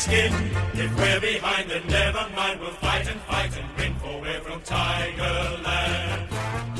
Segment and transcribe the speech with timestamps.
[0.00, 0.32] skin.
[0.72, 2.58] If we're behind, then never mind.
[2.58, 6.30] We'll fight and fight and win, for we're from Tigerland.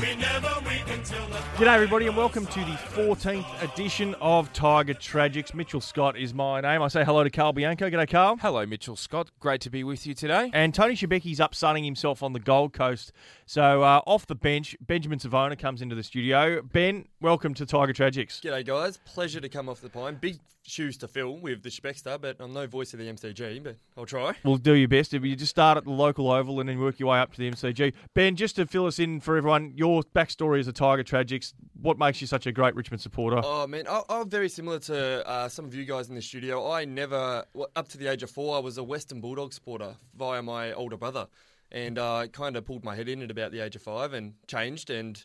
[0.01, 4.95] We never weak until the G'day, everybody, and welcome to the 14th edition of Tiger
[4.95, 5.53] Tragics.
[5.53, 6.81] Mitchell Scott is my name.
[6.81, 7.91] I say hello to Karl Bianco.
[7.91, 8.37] G'day, Karl.
[8.37, 9.29] Hello, Mitchell Scott.
[9.39, 10.49] Great to be with you today.
[10.51, 13.11] And Tony Shebecki's up sunning himself on the Gold Coast.
[13.45, 16.63] So uh, off the bench, Benjamin Savona comes into the studio.
[16.63, 18.41] Ben, welcome to Tiger Tragics.
[18.41, 18.97] G'day, guys.
[19.05, 20.15] Pleasure to come off the pine.
[20.15, 23.77] Big shoes to fill with the Speckster, but I'm no voice of the MCG, but
[23.97, 24.33] I'll try.
[24.43, 25.13] We'll do your best.
[25.13, 27.49] You just start at the local oval and then work your way up to the
[27.49, 27.93] MCG.
[28.13, 31.53] Ben, just to fill us in for everyone, your backstory as a Tiger Tragics.
[31.81, 33.41] What makes you such a great Richmond supporter?
[33.43, 36.71] Oh, man, I, I'm very similar to uh, some of you guys in the studio.
[36.71, 40.41] I never, up to the age of four, I was a Western Bulldog supporter via
[40.41, 41.27] my older brother.
[41.73, 44.13] And I uh, kind of pulled my head in at about the age of five
[44.13, 45.23] and changed and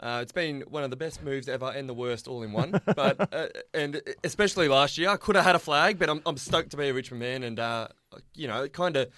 [0.00, 2.80] uh, it's been one of the best moves ever and the worst all in one.
[2.96, 6.36] But uh, and especially last year, I could have had a flag, but I'm, I'm
[6.36, 7.88] stoked to be a Richmond man, and uh,
[8.34, 9.08] you know, it kind of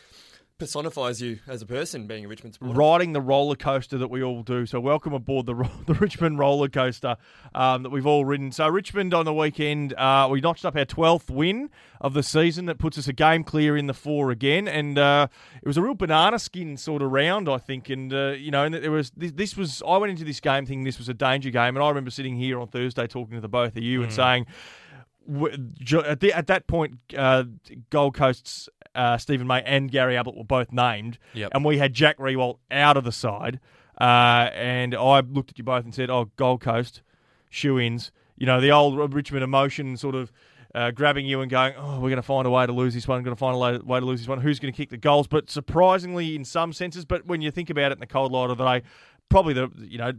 [0.59, 2.77] personifies you as a person being a Richmond supporter.
[2.77, 4.67] riding the roller coaster that we all do.
[4.67, 5.55] So welcome aboard the
[5.87, 7.17] the Richmond roller coaster
[7.55, 8.51] um, that we've all ridden.
[8.53, 12.67] So Richmond on the weekend, uh, we notched up our twelfth win of the season.
[12.67, 15.29] That puts us a game clear in the four again, and uh,
[15.63, 17.89] it was a real banana skin sort of round, I think.
[17.89, 20.67] And uh, you know, and there was this, this, was I went into this game
[20.67, 23.41] thinking this was a danger game, and I remember sitting here on Thursday talking to
[23.41, 24.05] the both of you mm.
[24.05, 24.47] and saying
[25.29, 27.45] at, the, at that point, uh,
[27.91, 31.51] Gold Coast's uh, Steven May and Gary Ablett were both named, yep.
[31.55, 33.61] and we had Jack Riewoldt out of the side.
[34.01, 37.03] Uh, and I looked at you both and said, "Oh, Gold Coast,
[37.51, 40.31] shoe-ins." You know, the old Richmond emotion, sort of
[40.75, 43.09] uh, grabbing you and going, "Oh, we're going to find a way to lose this
[43.09, 43.23] one.
[43.23, 44.41] Going to find a way to lose this one.
[44.41, 47.71] Who's going to kick the goals?" But surprisingly, in some senses, but when you think
[47.71, 48.83] about it in the cold light of the day,
[49.29, 50.13] probably the you know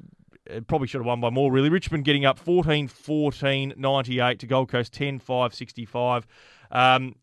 [0.68, 1.70] probably should have won by more, really.
[1.70, 6.28] Richmond getting up 14 14 98 to Gold Coast 10 5 65.
[6.72, 7.16] Um,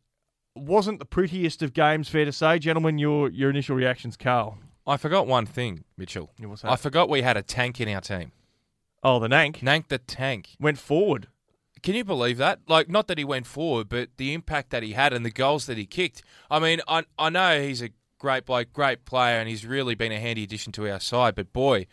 [0.56, 2.58] wasn't the prettiest of games, fair to say.
[2.58, 4.58] Gentlemen, your, your initial reactions, Karl?
[4.86, 6.30] I forgot one thing, Mitchell.
[6.62, 8.32] I forgot we had a tank in our team.
[9.02, 9.58] Oh, the Nank?
[9.58, 10.56] Nank the tank.
[10.60, 11.28] Went forward.
[11.82, 12.60] Can you believe that?
[12.68, 15.66] Like, not that he went forward, but the impact that he had and the goals
[15.66, 16.22] that he kicked.
[16.50, 20.12] I mean, I, I know he's a great bloke, great player, and he's really been
[20.12, 21.86] a handy addition to our side, but boy,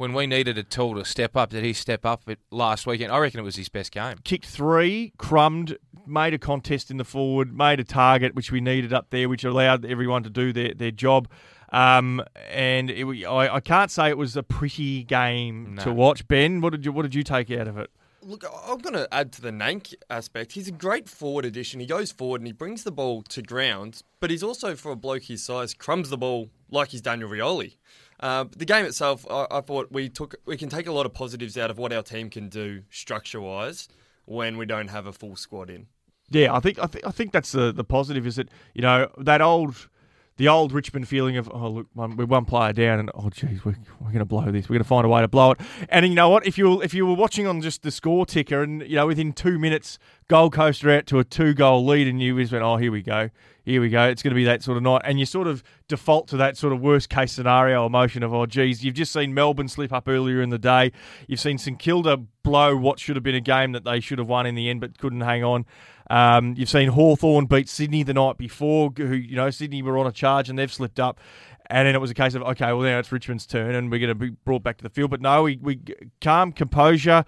[0.00, 3.12] when we needed a tool to step up, did he step up last weekend?
[3.12, 4.16] I reckon it was his best game.
[4.24, 8.94] Kicked three, crumbed, made a contest in the forward, made a target which we needed
[8.94, 11.28] up there, which allowed everyone to do their, their job.
[11.70, 15.82] Um, and it, I, I, can't say it was a pretty game no.
[15.82, 16.26] to watch.
[16.26, 17.90] Ben, what did you what did you take out of it?
[18.22, 20.52] Look, I'm going to add to the Nank aspect.
[20.52, 21.78] He's a great forward addition.
[21.78, 24.96] He goes forward and he brings the ball to ground, but he's also, for a
[24.96, 27.76] bloke his size, crumbs the ball like he's Daniel Rioli.
[28.20, 31.14] Uh, the game itself, I, I, thought we took we can take a lot of
[31.14, 33.88] positives out of what our team can do structure wise
[34.26, 35.86] when we don't have a full squad in.
[36.28, 39.10] Yeah, I think I think I think that's the the positive is that you know
[39.16, 39.88] that old
[40.40, 43.76] the old Richmond feeling of oh look we're one player down and oh geez we're,
[44.00, 44.70] we're going to blow this.
[44.70, 45.60] We're going to find a way to blow it.
[45.90, 46.46] And you know what?
[46.46, 49.34] If you if you were watching on just the score ticker and you know within
[49.34, 49.98] two minutes
[50.28, 52.90] Gold Coast are out to a two goal lead and you just went oh here
[52.90, 53.28] we go.
[53.66, 54.08] Here we go.
[54.08, 55.02] It's going to be that sort of night.
[55.04, 58.46] And you sort of default to that sort of worst case scenario emotion of oh
[58.46, 60.90] geez you've just seen Melbourne slip up earlier in the day.
[61.26, 64.26] You've seen St Kilda blow what should have been a game that they should have
[64.26, 65.66] won in the end but couldn't hang on
[66.10, 70.08] um, you've seen Hawthorn beat Sydney the night before, who, you know, Sydney were on
[70.08, 71.20] a charge and they've slipped up.
[71.66, 74.00] And then it was a case of, okay, well, now it's Richmond's turn and we're
[74.00, 75.10] going to be brought back to the field.
[75.10, 75.78] But no, we, we
[76.20, 77.24] calm, composure,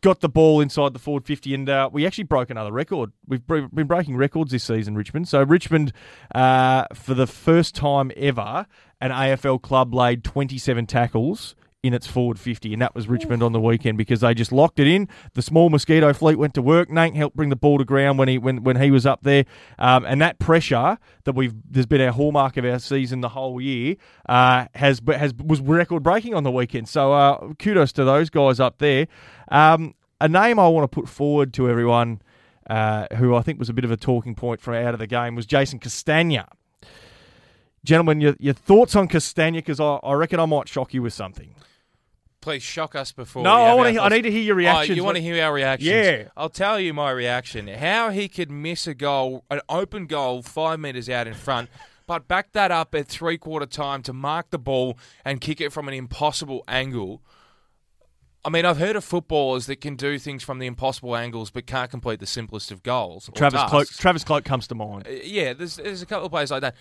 [0.00, 3.12] got the ball inside the forward 50, and uh, we actually broke another record.
[3.28, 5.28] We've been breaking records this season, Richmond.
[5.28, 5.92] So, Richmond,
[6.34, 8.66] uh, for the first time ever,
[9.00, 11.54] an AFL club laid 27 tackles
[11.86, 14.80] in its forward 50, and that was Richmond on the weekend because they just locked
[14.80, 15.08] it in.
[15.34, 16.90] The small mosquito fleet went to work.
[16.90, 19.44] Nate helped bring the ball to ground when he when, when he was up there,
[19.78, 23.60] um, and that pressure that we've there's been our hallmark of our season the whole
[23.60, 23.96] year
[24.28, 26.88] uh, has has was record breaking on the weekend.
[26.88, 29.06] So uh, kudos to those guys up there.
[29.48, 32.20] Um, a name I want to put forward to everyone.
[32.68, 35.06] Uh, who I think was a bit of a talking point from out of the
[35.06, 36.48] game was Jason Castagna.
[37.84, 39.60] Gentlemen, your, your thoughts on Castagna?
[39.60, 41.54] Because I, I reckon I might shock you with something
[42.46, 43.42] please shock us before.
[43.42, 44.00] No, I want to.
[44.00, 44.92] I need to hear your reaction.
[44.92, 45.88] Oh, you want to hear our reaction?
[45.88, 47.66] Yeah, I'll tell you my reaction.
[47.66, 51.68] How he could miss a goal, an open goal, five meters out in front.
[52.06, 55.72] but back that up at three quarter time to mark the ball and kick it
[55.72, 57.20] from an impossible angle.
[58.44, 61.66] I mean, I've heard of footballers that can do things from the impossible angles but
[61.66, 63.28] can't complete the simplest of goals.
[63.34, 65.08] Travis Cloke, Travis Cloke comes to mind.
[65.08, 66.76] Uh, yeah, there's, there's a couple of players like that.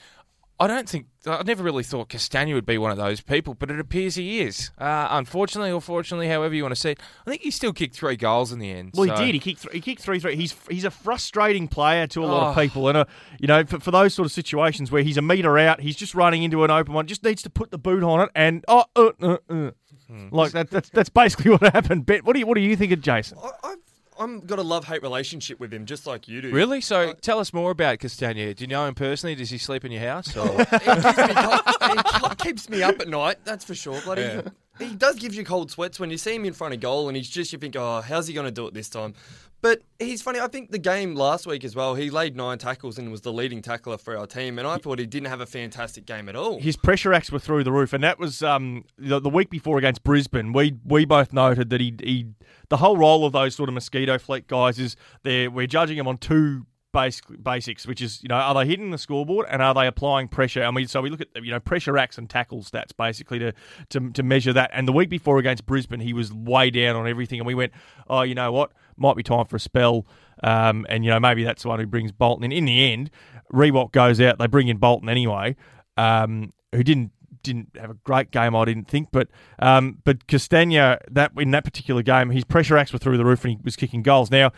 [0.57, 3.69] I don't think I never really thought Castagna would be one of those people, but
[3.69, 4.71] it appears he is.
[4.77, 7.95] Uh, unfortunately or fortunately, however you want to see it, I think he still kicked
[7.95, 8.91] three goals in the end.
[8.95, 9.33] Well, so- he did.
[9.33, 9.63] He kicked.
[9.63, 10.35] Th- he kicked three three.
[10.37, 12.61] He's he's a frustrating player to a lot of Oh.
[12.61, 13.05] people, and uh,
[13.39, 16.15] you know, for, for those sort of situations where he's a meter out, he's just
[16.15, 18.85] running into an open one, just needs to put the boot on it, and oh,
[18.95, 19.71] uh, uh, uh.
[20.07, 20.27] Hmm.
[20.31, 20.69] like that.
[20.69, 22.05] That's that's basically what happened.
[22.05, 22.23] Bet.
[22.23, 23.39] What do you what do you think of Jason?
[23.43, 23.84] I, I've
[24.19, 26.51] I'm got a love hate relationship with him, just like you do.
[26.51, 26.81] Really?
[26.81, 28.53] So tell us more about Castagna.
[28.53, 29.35] Do you know him personally?
[29.35, 30.35] Does he sleep in your house?
[30.35, 30.45] Or?
[30.71, 33.37] It gives me it keeps me up at night.
[33.43, 33.99] That's for sure.
[34.01, 34.41] Bloody,
[34.79, 37.15] he does give you cold sweats when you see him in front of goal, and
[37.15, 39.13] he's just you think, oh, how's he going to do it this time?
[39.61, 40.39] But he's funny.
[40.39, 43.33] I think the game last week as well, he laid nine tackles and was the
[43.33, 44.59] leading tackler for our team.
[44.59, 46.59] And I thought he didn't have a fantastic game at all.
[46.59, 49.79] His pressure acts were through the roof, and that was um, the, the week before
[49.79, 50.53] against Brisbane.
[50.53, 52.27] We we both noted that he he
[52.69, 56.07] the whole role of those sort of mosquito fleet guys is they we're judging him
[56.07, 59.73] on two basic basics, which is you know are they hitting the scoreboard and are
[59.73, 60.63] they applying pressure?
[60.63, 63.53] And we so we look at you know pressure acts and tackle stats basically to
[63.89, 64.71] to to measure that.
[64.73, 67.73] And the week before against Brisbane, he was way down on everything, and we went,
[68.09, 70.07] oh, you know what, might be time for a spell.
[70.41, 72.51] Um, and you know maybe that's the one who brings Bolton in.
[72.53, 73.11] In the end,
[73.53, 74.39] Riewoldt goes out.
[74.39, 75.57] They bring in Bolton anyway,
[75.97, 77.11] um, who didn't
[77.45, 81.63] didn't have a great game, I didn't think, but um, but Castagna that in that
[81.63, 84.31] particular game, his pressure acts were through the roof and he was kicking goals.
[84.31, 84.51] Now,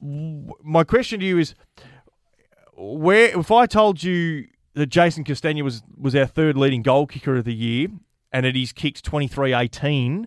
[0.00, 1.54] my question to you is,
[2.76, 7.36] where if I told you that Jason Castagna was was our third leading goal kicker
[7.36, 7.88] of the year
[8.32, 10.26] and that he's kicked 23-18,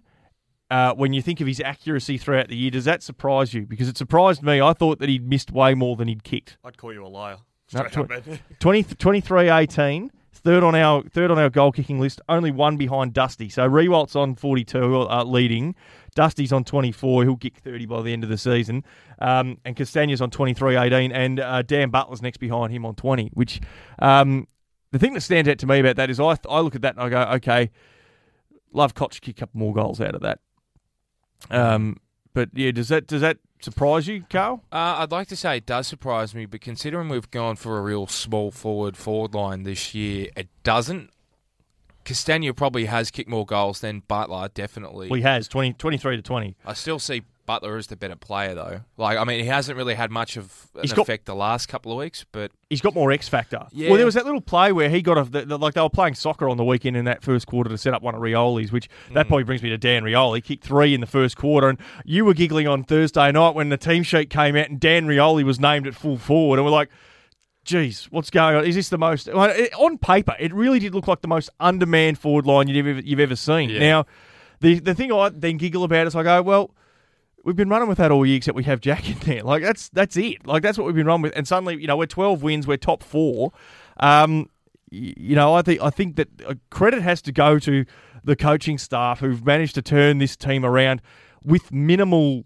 [0.69, 3.65] uh, when you think of his accuracy throughout the year, does that surprise you?
[3.65, 4.59] Because it surprised me.
[4.61, 6.57] I thought that he'd missed way more than he'd kicked.
[6.63, 7.37] I'd call you a liar.
[7.73, 10.11] No, Straight 20, 23 18
[10.43, 13.49] third on our third on our goal kicking list only one behind Dusty.
[13.49, 15.75] So Riewoldt's on 42 uh, leading.
[16.15, 18.83] Dusty's on 24 he'll kick 30 by the end of the season.
[19.19, 23.31] Um, and Castagna's on 23 18 and uh, Dan Butler's next behind him on 20
[23.33, 23.61] which
[23.99, 24.47] um,
[24.91, 26.95] the thing that stands out to me about that is I, I look at that
[26.95, 27.71] and I go okay
[28.73, 30.39] love Koch kick a couple more goals out of that.
[31.49, 31.97] Um,
[32.33, 35.65] but yeah does that does that surprise you Karl Uh, I'd like to say it
[35.65, 39.95] does surprise me, but considering we've gone for a real small forward forward line this
[39.95, 41.11] year, it doesn't.
[42.03, 45.07] Castagna probably has kicked more goals than Butler, definitely.
[45.07, 48.55] well, he has 20, 23 to 20 I still see Butler is the better player,
[48.55, 48.81] though.
[48.95, 51.91] Like, I mean, he hasn't really had much of an got- effect the last couple
[51.91, 53.67] of weeks, but he's got more X factor.
[53.71, 53.89] Yeah.
[53.89, 55.89] Well, there was that little play where he got a the, the- like they were
[55.89, 58.71] playing soccer on the weekend in that first quarter to set up one of Rioli's,
[58.71, 59.13] which Mm.
[59.15, 60.43] that probably brings me to Dan Rioli.
[60.43, 63.77] Kicked three in the first quarter, and you were giggling on Thursday night when the
[63.77, 66.89] team sheet came out and Dan Rioli was named at full forward, and we're like.
[67.65, 68.65] Geez, what's going on?
[68.65, 70.35] Is this the most on paper?
[70.37, 73.69] It really did look like the most undermanned forward line you've ever you've ever seen.
[73.69, 73.79] Yeah.
[73.79, 74.05] Now,
[74.59, 76.71] the the thing I then giggle about is I go, well,
[77.43, 79.43] we've been running with that all year, except we have Jack in there.
[79.43, 80.45] Like that's that's it.
[80.45, 81.33] Like that's what we've been running with.
[81.35, 83.51] And suddenly, you know, we're twelve wins, we're top four.
[83.97, 84.49] Um,
[84.89, 87.85] you know, I think I think that uh, credit has to go to
[88.23, 91.01] the coaching staff who've managed to turn this team around
[91.43, 92.45] with minimal.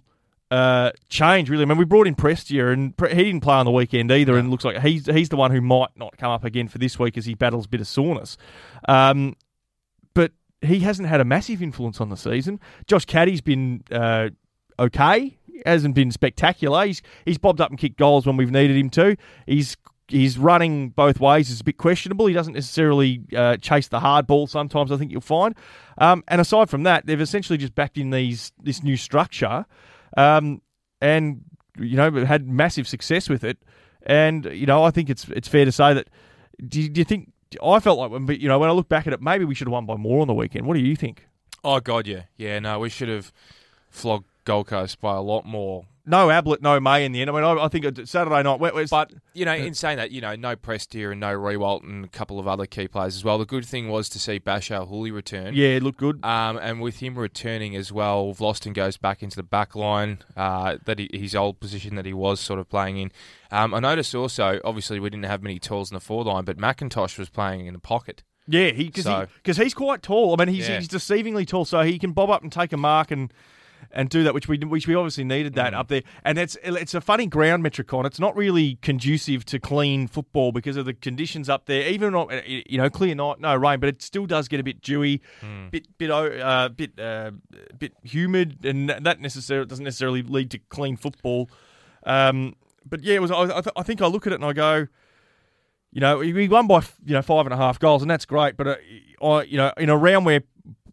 [0.49, 1.63] Uh, change really.
[1.63, 4.49] I mean, we brought in Prestia, and he didn't play on the weekend either, and
[4.49, 7.17] looks like he's he's the one who might not come up again for this week
[7.17, 8.37] as he battles a bit of soreness.
[8.87, 9.35] Um,
[10.13, 12.61] but he hasn't had a massive influence on the season.
[12.85, 14.29] Josh Caddy's been uh,
[14.79, 16.85] okay, hasn't been spectacular.
[16.85, 19.17] He's he's bobbed up and kicked goals when we've needed him to.
[19.45, 19.77] He's
[20.07, 22.27] he's running both ways is a bit questionable.
[22.27, 24.47] He doesn't necessarily uh, chase the hard ball.
[24.47, 25.55] Sometimes I think you'll find.
[25.97, 29.65] Um, and aside from that, they've essentially just backed in these this new structure,
[30.15, 30.61] um,
[31.01, 31.41] and
[31.79, 33.57] you know had massive success with it.
[34.03, 36.09] And you know I think it's it's fair to say that.
[36.67, 37.31] Do you, do you think?
[37.63, 39.55] I felt like when but you know when I look back at it, maybe we
[39.55, 40.65] should have won by more on the weekend.
[40.65, 41.27] What do you think?
[41.63, 42.59] oh god, yeah, yeah.
[42.59, 43.31] No, we should have
[43.89, 45.85] flogged Gold Coast by a lot more.
[46.09, 47.29] No Ablett, no May in the end.
[47.29, 48.61] I mean, I, I think Saturday night.
[48.61, 51.83] Where, where's, But you know, in saying that, you know, no Prestia and no Riewoldt
[51.83, 53.37] and a couple of other key players as well.
[53.37, 55.53] The good thing was to see Bachar Houli return.
[55.53, 56.23] yeah, it looked good.
[56.23, 60.77] Um, and with him returning as well, Vlastuin goes back into the back line, uh,
[60.85, 63.11] that he, his old position that he was sort of playing in.
[63.51, 66.57] Um, I noticed also, obviously, we didn't have many tools in the forward line, but
[66.57, 68.23] McIntosh was playing in the pocket.
[68.47, 70.33] Yeah, he because So- he's quite tall.
[70.39, 70.79] I mean, he's Yeah.
[70.79, 73.33] he's deceivingly tall, so he can bob up and take a mark and
[73.97, 75.77] and do that, which we which we obviously needed that Mm.
[75.79, 76.03] up there.
[76.23, 78.05] And it's it's a funny ground metricon.
[78.05, 81.89] It's not really conducive to clean football because of the conditions up there.
[81.89, 84.81] Even not you know clear night, no rain, but it still does get a bit
[84.81, 85.71] dewy, Mm.
[85.71, 87.31] bit bit uh, bit uh,
[87.77, 91.49] bit humid, and that necessarily doesn't necessarily lead to clean football.
[92.05, 93.31] Um, but yeah, it was.
[93.31, 94.87] I, I, th- I think I look at it and I go.
[95.91, 98.55] You know, we won by you know five and a half goals, and that's great.
[98.57, 98.75] But uh,
[99.25, 100.41] I, you know, in a round where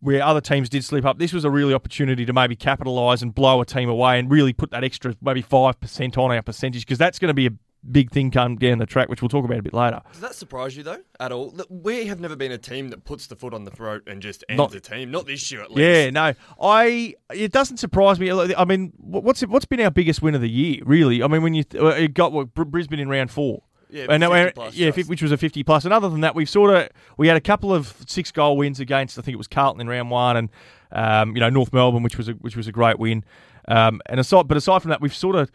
[0.05, 3.35] where other teams did slip up, this was a really opportunity to maybe capitalise and
[3.35, 6.85] blow a team away and really put that extra maybe five percent on our percentage
[6.85, 7.51] because that's going to be a
[7.91, 10.03] big thing come down the track, which we'll talk about a bit later.
[10.13, 11.55] Does that surprise you though at all?
[11.71, 14.45] We have never been a team that puts the foot on the throat and just
[14.49, 15.11] ends Not- a team.
[15.11, 15.81] Not this year, at least.
[15.81, 17.15] Yeah, no, I.
[17.33, 18.31] It doesn't surprise me.
[18.31, 20.83] I mean, what's what's been our biggest win of the year?
[20.85, 21.23] Really?
[21.23, 23.63] I mean, when you uh, it got what, Brisbane in round four.
[23.95, 25.85] Yeah, And 50 we're- plus, yeah, which was a fifty plus.
[25.85, 28.81] And other than that, we've sort of we had a couple of six goal wins
[28.81, 29.19] against.
[29.19, 30.49] I think it was Carlton in round one, and
[30.91, 33.25] um, you know North Melbourne, which was a, which was a great win.
[33.69, 35.53] Um, and aside, but aside from that, we've sort of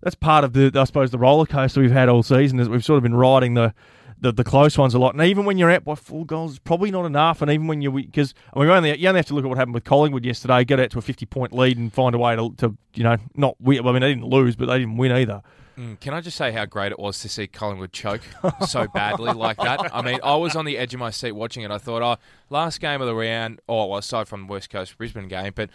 [0.00, 2.84] that's part of the I suppose the roller coaster we've had all season is we've
[2.84, 3.74] sort of been riding the.
[4.20, 6.60] The, the close ones a lot, and even when you're out by four goals, it's
[6.60, 7.42] probably not enough.
[7.42, 9.48] And even when you, because I mean, we only you only have to look at
[9.48, 12.18] what happened with Collingwood yesterday, get out to a 50 point lead, and find a
[12.18, 13.80] way to, to you know, not win.
[13.80, 15.42] I mean, they didn't lose, but they didn't win either.
[15.78, 18.20] Mm, Can I just say how great it was to see Collingwood choke
[18.68, 19.94] so badly like that?
[19.94, 21.70] I mean, I was on the edge of my seat watching it.
[21.70, 22.16] I thought, oh,
[22.50, 25.70] last game of the round, oh, aside from the West Coast Brisbane game, but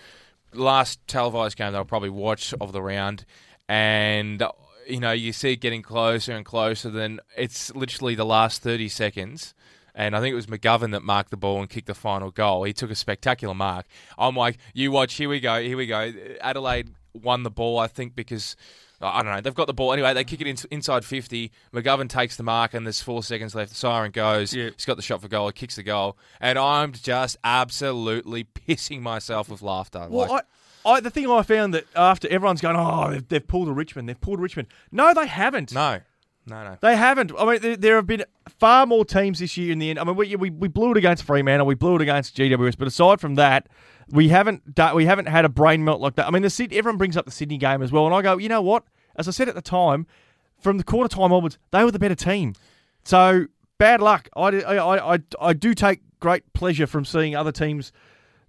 [0.54, 3.25] last televised game that I'll probably watch of the round,
[3.68, 4.44] and
[4.88, 6.89] you know, you see it getting closer and closer.
[6.89, 9.54] Then it's literally the last thirty seconds.
[9.96, 12.66] And I think it was McGovern that marked the ball and kicked the final goal.
[12.66, 13.88] He took a spectacular mark.
[14.16, 16.13] I'm like, you watch, here we go, here we go.
[16.39, 18.56] Adelaide won the ball, I think, because
[19.01, 19.42] I don't know.
[19.42, 20.13] They've got the ball anyway.
[20.13, 21.51] They kick it in, inside fifty.
[21.74, 23.70] McGovern takes the mark, and there's four seconds left.
[23.72, 24.54] The siren goes.
[24.54, 24.72] Yeah.
[24.75, 25.48] He's got the shot for goal.
[25.48, 30.08] He kicks the goal, and I'm just absolutely pissing myself with laughter.
[30.10, 30.46] Well, Like,
[30.86, 33.72] I, I, the thing I found that after everyone's going, oh, they've, they've pulled a
[33.74, 34.68] Richmond, they've pulled a Richmond.
[34.92, 35.74] No, they haven't.
[35.74, 36.00] no,
[36.48, 36.77] no, no.
[36.82, 37.32] They haven't.
[37.38, 40.00] I mean, there, there have been far more teams this year in the end.
[40.00, 42.88] I mean, we, we, we blew it against Fremantle, we blew it against GWS, but
[42.88, 43.68] aside from that,
[44.10, 44.63] we haven't
[44.96, 46.27] we haven't had a brain melt like that.
[46.27, 48.50] I mean, the everyone brings up the Sydney game as well, and I go, you
[48.50, 48.84] know what?
[49.18, 50.08] As I said at the time,
[50.60, 52.54] from the quarter time onwards, they were the better team.
[53.04, 54.30] So bad luck.
[54.36, 57.92] I, I, I, I do take great pleasure from seeing other teams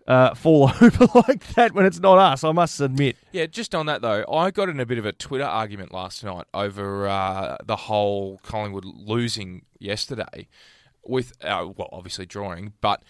[0.09, 2.43] uh, fall over like that when it's not us.
[2.43, 3.17] I must admit.
[3.31, 6.25] Yeah, just on that though, I got in a bit of a Twitter argument last
[6.25, 10.49] night over uh, the whole Collingwood losing yesterday,
[11.05, 13.03] with uh, well, obviously drawing, but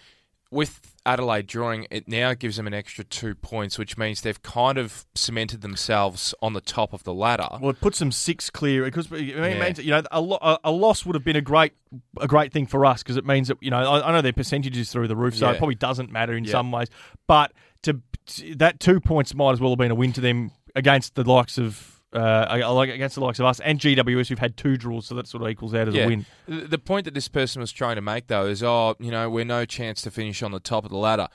[0.51, 4.79] with Adelaide drawing, it now gives them an extra two points, which means they've kind
[4.79, 7.49] of cemented themselves on the top of the ladder.
[7.61, 9.61] Well, it puts them six clear because it Yeah.
[9.61, 11.73] means you know a, lo- a, loss would have been a great
[12.21, 14.33] a great thing for us because it means that you know I, I know their
[14.33, 16.53] percentages through the roof, so it probably doesn't matter in Yeah.
[16.53, 16.89] some ways.
[17.27, 17.53] But
[17.83, 21.15] to, to- that two points might as well have been a win to them against
[21.15, 21.98] the likes of.
[22.13, 25.27] Uh, like against the likes of us and GWS, we've had two draws, so that
[25.27, 26.27] sort of equals out as a win.
[26.47, 29.45] The point that this person was trying to make, though, is oh, you know, we're
[29.45, 31.29] no chance to finish on the top of the ladder.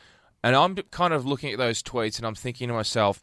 [0.44, 3.22] And I'm kind of looking at those tweets and I'm thinking to myself,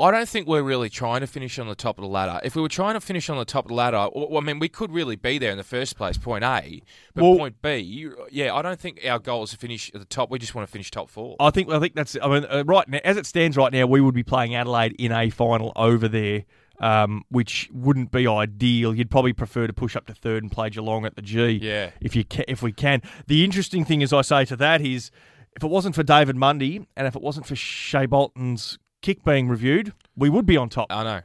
[0.00, 2.40] I don't think we're really trying to finish on the top of the ladder.
[2.44, 4.60] If we were trying to finish on the top of the ladder, well, I mean,
[4.60, 6.82] we could really be there in the first place, point A.
[7.14, 10.00] But Well- point B, you, yeah, I don't think our goal is to finish at
[10.00, 10.30] the top.
[10.30, 11.34] We just want to finish top four.
[11.40, 13.86] I think I think that's I mean uh, right now as it stands right now
[13.86, 16.44] we would be playing Adelaide in a final over there,
[16.80, 18.94] um, which wouldn't be ideal.
[18.94, 21.58] You'd probably prefer to push up to third and play Geelong at the G.
[21.60, 21.90] Yeah.
[22.00, 23.02] if you ca- if we can.
[23.26, 25.10] The interesting thing, as I say to that, is
[25.56, 29.48] if it wasn't for David Mundy and if it wasn't for Shai Bolton's kick being
[29.48, 30.86] reviewed, we would be on top.
[30.90, 31.20] I know.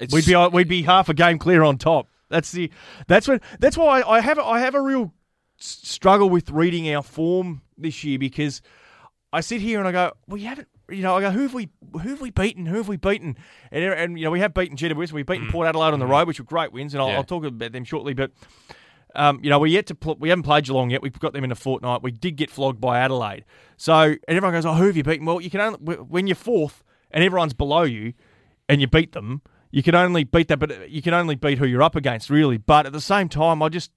[0.00, 2.08] It's, We'd be uh, we'd be half a game clear on top.
[2.28, 2.70] That's the
[3.08, 5.12] that's when that's why I, I have a- I have a real
[5.58, 8.62] struggle with reading our form this year because
[9.32, 10.68] I sit here and I go, we haven't.
[10.90, 12.64] You know, I go, who have we, who have we beaten?
[12.64, 13.36] Who have we beaten?
[13.70, 15.50] And, and you know, we have beaten GWS, we've beaten mm.
[15.50, 16.12] Port Adelaide on the mm-hmm.
[16.12, 17.16] road, which were great wins, and I'll, Yeah.
[17.16, 18.14] I'll talk about them shortly.
[18.14, 18.30] But
[19.14, 21.02] um, you know, we yet to pl- we haven't played Geelong yet.
[21.02, 22.02] We've got them in a fortnight.
[22.02, 23.44] We did get flogged by Adelaide.
[23.76, 25.26] So and everyone goes, oh, who have you beaten?
[25.26, 28.12] Well, you can only when you're fourth and everyone's below you,
[28.68, 31.66] and you beat them, you can only beat that, but you can only beat who
[31.66, 32.58] you're up against, really.
[32.58, 33.90] But at the same time, I just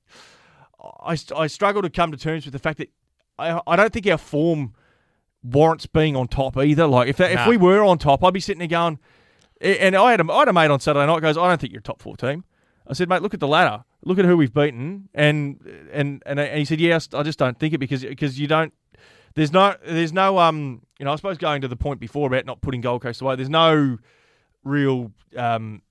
[0.81, 2.89] I, I struggle to come to terms with the fact that
[3.37, 4.73] I, I don't think our form
[5.43, 6.87] warrants being on top either.
[6.87, 7.41] Like if that, Nah.
[7.41, 8.99] if we were on top, I'd be sitting there going,
[9.59, 11.73] and I had a, I had a mate on Saturday night goes, I don't think
[11.73, 12.43] you're a top four team.
[12.87, 15.59] I said, mate, look at the ladder, look at who we've beaten, and
[15.91, 18.73] and and, and he said, yes, I just don't think it because because you don't.
[19.33, 22.45] There's no, there's no, um, you know, I suppose going to the point before about
[22.45, 23.37] not putting Gold Coast away.
[23.37, 23.97] There's no
[24.65, 25.81] real, um,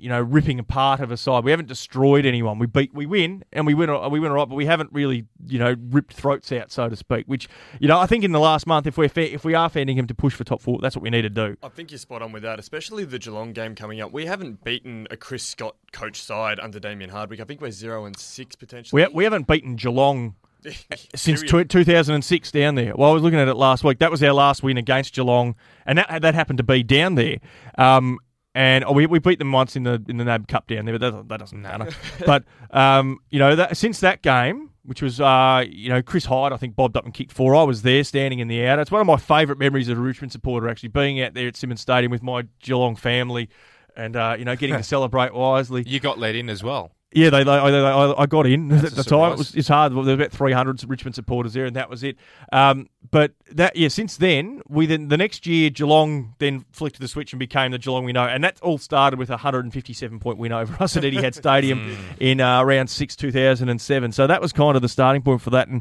[0.00, 1.44] you know, ripping apart of a side.
[1.44, 2.58] We haven't destroyed anyone.
[2.58, 5.24] We beat, we win, and we win, we win all right, but we haven't really,
[5.46, 7.26] you know, ripped throats out, so to speak.
[7.26, 7.48] Which,
[7.80, 9.96] you know, I think in the last month, if we're fa- if we are fanning
[9.96, 11.56] him to push for top four, that's what we need to do.
[11.62, 14.12] I think you're spot on with that, especially the Geelong game coming up.
[14.12, 17.40] We haven't beaten a Chris Scott coach side under Damien Hardwick.
[17.40, 19.02] I think we're zero and six potentially.
[19.04, 20.34] We, we haven't beaten Geelong
[21.14, 21.68] since Period.
[21.68, 22.92] tw 2006 down there.
[22.96, 23.98] Well, I was looking at it last week.
[24.00, 25.54] That was our last win against Geelong,
[25.86, 27.38] and that that happened to be down there.
[27.76, 28.18] Um,
[28.54, 30.98] and oh, we, we beat them once in the in the NAB Cup down there,
[30.98, 31.90] but that, that doesn't matter.
[32.26, 36.52] but um, you know, that, since that game, which was uh, you know Chris Hyde,
[36.52, 37.54] I think bobbed up and kicked four.
[37.54, 38.78] I was there, standing in the out.
[38.78, 41.56] It's one of my favourite memories as a Richmond supporter, actually being out there at
[41.56, 43.48] Simonds Stadium with my Geelong family.
[43.96, 45.84] and uh, you know getting to celebrate wisely.
[45.86, 46.92] You got let in as well.
[47.12, 49.32] Yeah, they, they, they, I I got in at a the time.
[49.32, 49.92] It was it's hard.
[49.92, 52.16] There were about three hundred Richmond supporters there, and that was it.
[52.52, 57.08] Um, but that yeah, since then, we then the next year Geelong then flicked the
[57.08, 59.72] switch and became the Geelong we know, and that all started with a hundred and
[59.72, 63.70] fifty seven point win over us at Etihad Stadium in uh, round six two thousand
[63.70, 64.12] and seven.
[64.12, 65.80] So that was kind of the starting point for that, and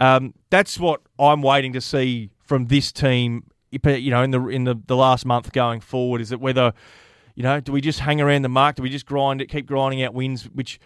[0.00, 3.50] um, that's what I'm waiting to see from this team.
[3.72, 6.72] You know, in the in the, the last month going forward, is that whether
[7.38, 8.74] you know, do we just hang around the mark?
[8.74, 10.42] Do we just grind it, keep grinding out wins?
[10.42, 10.80] Which,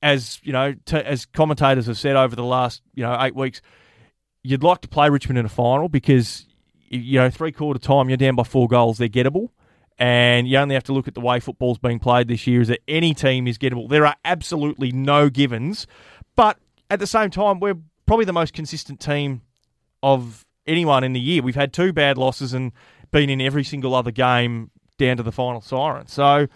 [0.00, 3.60] as you know, t- as commentators have said over the last you know eight weeks,
[4.42, 6.46] you'd like to play Richmond in a final because
[6.88, 9.50] you know three quarter time you're down by four goals, they're gettable,
[9.98, 12.62] and you only have to look at the way football's being played this year.
[12.62, 13.86] Is that any team is gettable?
[13.86, 15.86] There are absolutely no givens,
[16.36, 19.42] but at the same time, we're probably the most consistent team
[20.02, 21.42] of anyone in the year.
[21.42, 22.72] We've had two bad losses and
[23.10, 26.06] been in every single other game down to the final siren.
[26.06, 26.46] So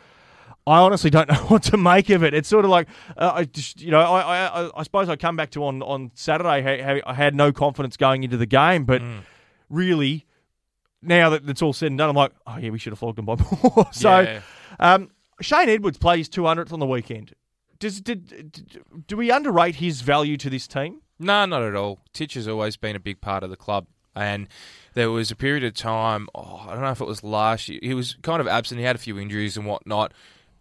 [0.66, 2.34] I honestly don't know what to make of it.
[2.34, 5.34] It's sort of like uh, I just, you know, I, I I suppose I come
[5.36, 7.00] back to on on Saturday.
[7.04, 9.00] I had no confidence going into the game, but
[9.70, 10.26] really.
[11.04, 13.18] Now that it's all said and done, I'm like, oh yeah, we should have flogged
[13.18, 13.34] them by
[13.74, 13.88] more.
[13.90, 14.40] so, Yeah.
[14.78, 17.34] um, Shane Edwards plays 200th on the weekend.
[17.80, 21.00] Does did, did do we underrate his value to this team?
[21.18, 21.98] No, not at all.
[22.12, 24.46] Titch has always been a big part of the club, and
[24.94, 26.28] there was a period of time.
[26.34, 27.80] Oh, I don't know if it was last year.
[27.82, 28.78] He was kind of absent.
[28.78, 30.12] He had a few injuries and whatnot.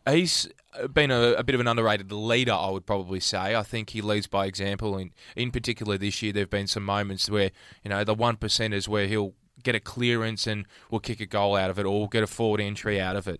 [0.10, 0.50] He's
[0.94, 3.56] been a, a bit of an underrated leader, I would probably say.
[3.56, 4.98] I think he leads by example.
[4.98, 7.52] In in particular, this year there have been some moments where
[7.84, 11.56] you know the one percenters where he'll get a clearance and we'll kick a goal
[11.56, 13.39] out of it, or we'll get a forward entry out of it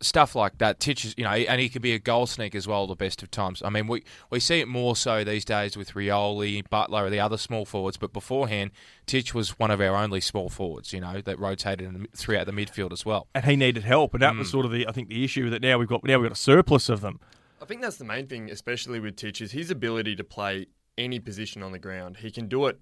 [0.00, 0.80] stuff like that.
[0.80, 2.86] Titch is, you know, and he can be a goal sneak as well.
[2.86, 3.62] The best of times.
[3.64, 7.38] I mean, we we see it more so these days with Rioli, Butler, the other
[7.38, 7.96] small forwards.
[7.96, 8.70] But beforehand,
[9.06, 10.92] Titch was one of our only small forwards.
[10.92, 13.28] You know, that rotated throughout the midfield as well.
[13.34, 14.52] And he needed help, and that was mm.
[14.52, 16.40] sort of the I think the issue that now we've got now we've got a
[16.40, 17.20] surplus of them.
[17.60, 20.66] I think that's the main thing, especially with Titch, is his ability to play
[20.98, 22.18] any position on the ground.
[22.18, 22.78] He can do it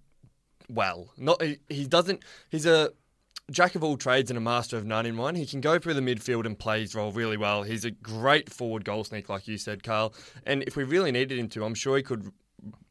[0.69, 1.09] well.
[1.17, 2.23] Not he, he doesn't.
[2.51, 2.91] He's a
[3.51, 5.35] jack of all trades and a master of none in one.
[5.35, 7.63] He can go through the midfield and play his role really well.
[7.63, 10.15] He's a great forward goal sneak, like you said, Karl.
[10.47, 12.31] And if we really needed him to, I'm sure he could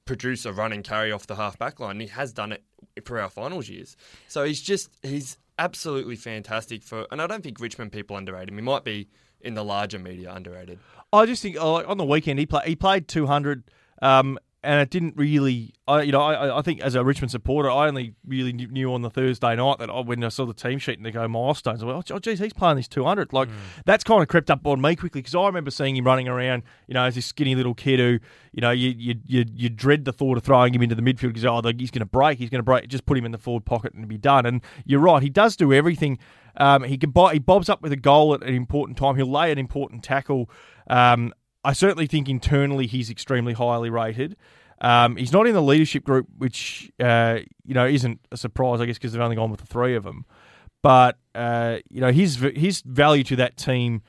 [0.06, 2.00] produce a run and carry off the half back line.
[2.00, 2.64] He has done it
[3.06, 3.96] for our finals years.
[4.28, 7.08] So he's just he's absolutely fantastic for.
[7.12, 8.56] And I don't think Richmond people underrate him.
[8.56, 9.08] He might be
[9.42, 10.80] in the larger media underrated.
[11.12, 13.64] I just think on the weekend he played he played 200,
[14.02, 15.74] um, and it didn't really.
[15.88, 19.02] I you know I, I think as a Richmond supporter, I only really knew- on
[19.02, 21.84] the Thursday night that I, when I saw the team sheet and they go milestones,
[21.84, 23.34] I went, oh geez, he's playing this 200.
[23.34, 23.50] Like
[23.86, 26.64] that's kind of crept up on me quickly because I remember seeing him running around,
[26.88, 28.20] you know, as this skinny little kid who,
[28.52, 31.34] you know, you you you, you dread the thought of throwing him into the midfield
[31.34, 32.88] because oh he's going to break, he's going to break.
[32.88, 34.46] Just put him in the forward pocket and be done.
[34.46, 36.20] And you're right, he does do everything.
[36.58, 39.16] Um, he can buy, he bobs up with a goal at an important time.
[39.16, 40.50] He'll lay an important tackle.
[40.88, 44.36] Um, I certainly think internally he's extremely highly rated.
[44.82, 48.86] Um, he's not in the leadership group, which uh, you know isn't a surprise, I
[48.86, 50.26] guess, because they've only gone with the three of them.
[50.82, 54.02] But uh, you know his his value to that team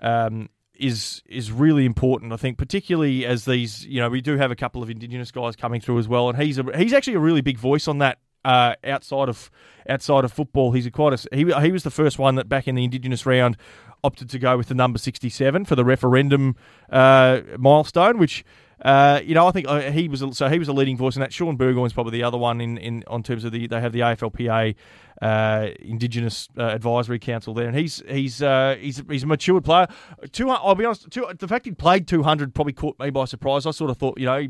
[0.00, 2.32] um, is is really important.
[2.32, 5.56] I think, particularly as these, you know, we do have a couple of Indigenous guys
[5.56, 8.18] coming through as well, and he's a, he's actually a really big voice on that.
[8.48, 9.50] Uh, outside of
[9.90, 12.74] outside of football, he's quite a he, he was the first one that back in
[12.74, 13.58] the Indigenous round
[14.02, 16.56] opted to go with the number sixty seven for the referendum
[16.88, 18.46] uh, milestone, which
[18.82, 21.16] uh, you know I think uh, he was a, so he was a leading voice
[21.16, 21.32] in that.
[21.32, 24.00] Shaun Burgoyne's probably the other one in, in on terms of the they have the
[24.00, 24.74] AFLPA
[25.20, 29.86] uh, Indigenous uh, Advisory Council there, and he's he's uh, he's he's a matured player.
[30.30, 33.24] Two, I'll be honest, two, the fact he played two hundred probably caught me by
[33.24, 33.66] surprise.
[33.66, 34.46] I sort of thought, you know,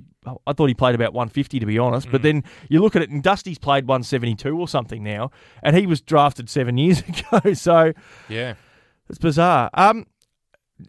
[0.46, 3.02] I thought he played about one fifty to be honest, but then you look at
[3.02, 5.30] it, and Dusty's played one seventy two or something now,
[5.62, 7.92] and he was drafted seven years ago, so
[8.28, 8.54] Yeah.
[9.08, 9.70] it's bizarre.
[9.72, 10.06] Um,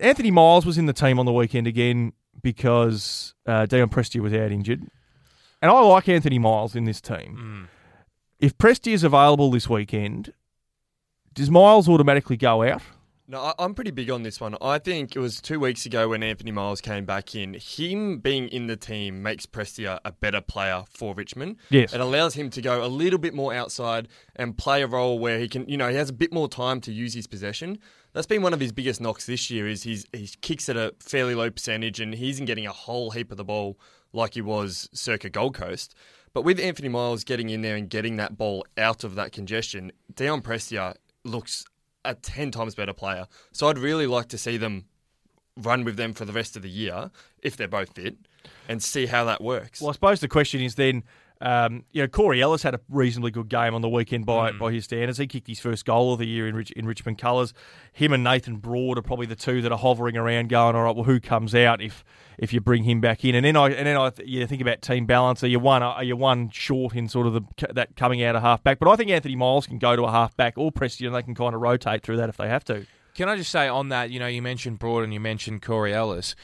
[0.02, 4.34] Anthony Miles was in the team on the weekend again because uh, Dion Prestia was
[4.34, 4.82] out injured,
[5.62, 7.68] and I like Anthony Miles in this team.
[8.40, 10.34] If Prestia is available this weekend,
[11.34, 12.82] does Miles automatically go out?
[13.32, 14.56] No, I'm pretty big on this one.
[14.60, 17.54] I think it was two weeks ago when Anthony Miles came back in.
[17.54, 21.58] Him being in the team makes Prestia a better player for Richmond.
[21.70, 21.94] Yes.
[21.94, 25.38] It allows him to go a little bit more outside and play a role where
[25.38, 27.78] he can, you know, he has a bit more time to use his possession.
[28.14, 30.94] That's been one of his biggest knocks this year is he's he kicks at a
[31.00, 33.78] fairly low percentage and he isn't getting a whole heap of the ball
[34.14, 35.94] like he was circa Gold Coast.
[36.34, 39.92] But with Anthony Miles getting in there and getting that ball out of that congestion,
[40.14, 41.66] Dion Prestia looks
[42.06, 43.28] a 10 times better player.
[43.52, 44.86] So I'd really like to see them
[45.58, 48.16] run with them for the rest of the year if they're both fit
[48.68, 49.82] and see how that works.
[49.82, 51.04] Well, I suppose the question is then,
[51.42, 54.60] Um, you know, Corey Ellis had a reasonably good game on the weekend by Mm.
[54.60, 55.18] by his standards.
[55.20, 57.54] He kicked his first goal of the year in Rich, in Richmond colours.
[57.94, 60.94] Him and Nathan Broad are probably the two that are hovering around, going, all right,
[60.96, 62.04] well, who comes out if
[62.38, 63.36] if you bring him back in?
[63.36, 65.42] And then I and then I th- you think about team balance.
[65.44, 68.42] Are you one are you one short in sort of the that coming out of
[68.42, 68.78] half back?
[68.80, 71.24] But I think Anthony Miles can go to a half back or Preston, and they
[71.24, 72.86] can kind of rotate through that if they have to.
[73.16, 75.94] Can I just say on that, you know, you mentioned Broad and you mentioned Corey
[75.94, 76.36] Ellis.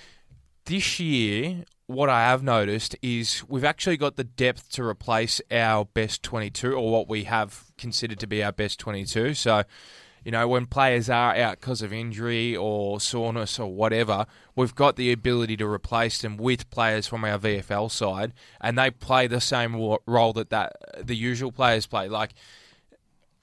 [0.65, 5.85] This year, what I have noticed is we've actually got the depth to replace our
[5.85, 9.35] best 22 or what we have considered to be our best 22.
[9.35, 9.63] So,
[10.23, 14.95] you know, when players are out because of injury or soreness or whatever, we've got
[14.95, 19.41] the ability to replace them with players from our VFL side, and they play the
[19.41, 19.75] same
[20.07, 22.09] role that, that the usual players play.
[22.09, 22.33] Like,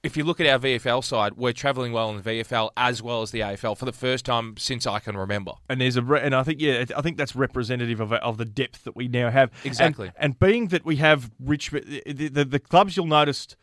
[0.02, 3.22] if you look at our VFL side, we're travelling well in the VFL as well
[3.22, 5.52] as the AFL for the first time since I can remember.
[5.68, 8.44] and there's a re- and I think yeah I think that's representative of of the
[8.44, 10.10] depth that we now have Exactly.
[10.16, 13.56] and, being that we have rich the, the, the clubs you'll notice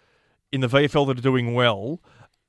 [0.51, 1.99] in the VFL that are doing well.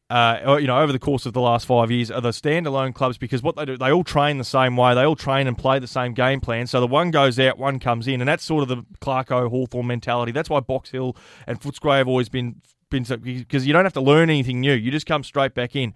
[0.09, 3.17] Uh, you know, over the course of the last five years, are the standalone clubs
[3.17, 4.93] because what they do, they all train the same way.
[4.93, 6.67] They all train and play the same game plan.
[6.67, 9.87] So the one goes out, one comes in, and that's sort of the Clarko Hawthorn
[9.87, 10.33] mentality.
[10.33, 14.31] That's why Box Hill and Footscray have always been because you don't have to learn
[14.31, 14.75] anything new.
[14.75, 15.95] You just come straight back in.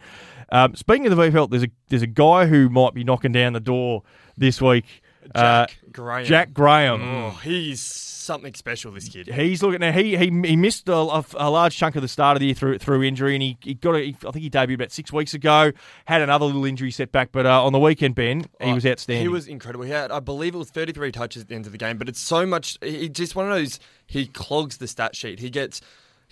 [0.50, 3.52] Um, speaking of the VFL, there's a there's a guy who might be knocking down
[3.52, 4.02] the door
[4.37, 5.02] this week.
[5.35, 6.24] Uh, Jack Graham.
[6.26, 7.02] Jack Graham.
[7.02, 8.92] Oh, he's something special.
[8.92, 9.28] This kid.
[9.28, 9.92] He's looking now.
[9.92, 12.78] He he he missed a, a, large chunk of the start of the year through
[12.78, 13.94] through injury, and he, he got.
[13.94, 15.72] A, he, I think he debuted about six weeks ago.
[16.04, 19.22] Had another little injury setback, but uh, on the weekend, Ben, he Oh, was outstanding.
[19.22, 19.85] He was incredible.
[19.85, 21.96] He had, I believe, it was 33 touches at the end of the game.
[21.96, 22.76] But it's so much.
[22.83, 23.80] He just one of those.
[24.07, 25.40] He clogs the stat sheet.
[25.40, 25.80] He gets.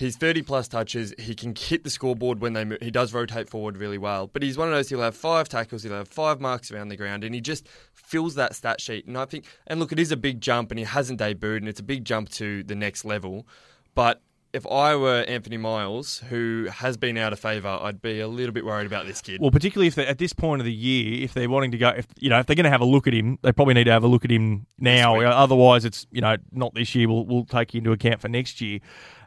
[0.03, 1.15] He's 30 plus touches.
[1.17, 2.79] He can hit the scoreboard when they move.
[2.83, 4.27] He does rotate forward really well.
[4.27, 4.89] But he's one of those.
[4.89, 5.85] He'll have five tackles.
[5.85, 9.07] He'll have five marks around the ground, and he just fills that stat sheet.
[9.07, 9.45] And I think.
[9.69, 12.05] And look, it is a big jump, and he hasn't debuted, and it's a big
[12.05, 13.47] jump to the next level.
[13.95, 14.21] But
[14.53, 18.53] if I were Anthony Miles, who has been out of favour, I'd be a little
[18.53, 19.41] bit worried about this kid.
[19.41, 22.07] well, particularly if at this point of the year, if they're wanting to go, if
[22.19, 23.93] you know, if they're going to have a look at him, they probably need to
[23.93, 25.21] have a look at him now.
[25.21, 27.09] Otherwise, it's you know not this year.
[27.09, 28.81] We'll we'll take into account for next year.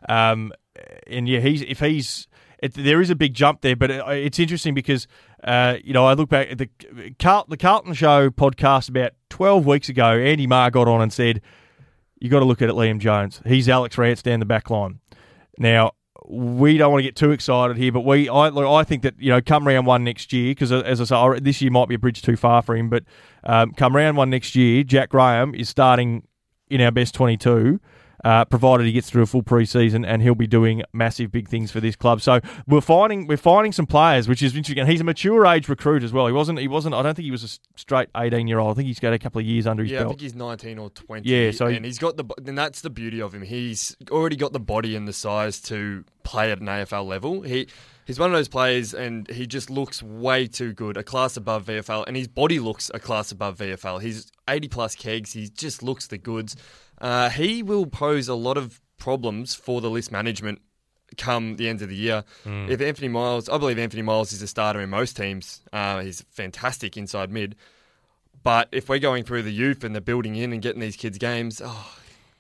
[0.08, 0.52] Um,
[1.08, 2.28] and yeah, he's if he's
[2.62, 5.08] it, there is a big jump there, but it, it's interesting because
[5.44, 6.70] uh, you know I look back at the
[7.20, 10.06] Carl, the Carlton Show podcast about twelve weeks ago.
[10.06, 11.42] Andy Marr got on and said,
[12.20, 13.42] "You got to look at it, Liam Jones.
[13.46, 15.00] He's Alex Rance down the back line."
[15.58, 15.92] Now
[16.28, 19.16] we don't want to get too excited here, but we I look, I think that
[19.20, 21.96] you know come round one next year because as I say this year might be
[21.96, 23.04] a bridge too far for him, but
[23.44, 26.28] um, come round one next year, Jack Graham is starting
[26.70, 27.80] in our best twenty two.
[28.26, 31.72] Uh, provided he gets through a full preseason, and he'll be doing massive big things
[31.72, 32.20] for this club.
[32.22, 34.80] So we're finding we're finding some players, which is interesting.
[34.82, 36.26] And he's a mature age recruit as well.
[36.26, 36.96] He wasn't he wasn't.
[36.96, 38.72] I don't think he was a straight eighteen year old.
[38.72, 40.12] I think he's got a couple of years under his Yeah, I belt.
[40.14, 41.30] think he's 19 or 20.
[41.30, 43.44] Yeah, so and he's got the and that's the beauty of him.
[43.44, 47.44] He's already got the body and the size to play at an AFL level.
[47.44, 47.68] He
[48.06, 51.66] he's one of those players, and he just looks way too good, a class above
[51.66, 54.02] VFL, and his body looks a class above VFL.
[54.02, 55.34] He's 80 plus kegs.
[55.34, 56.56] He just looks the goods.
[57.06, 60.60] Uh, he will pose a lot of problems for the list management
[61.18, 62.24] come the end of the year.
[62.46, 65.62] If Anthony Miles, I believe Anthony Miles is a starter in most teams.
[65.72, 67.56] Uh, he's fantastic inside mid.
[68.44, 71.18] But if we're going through the youth and the building in and getting these kids
[71.20, 71.96] games, oh,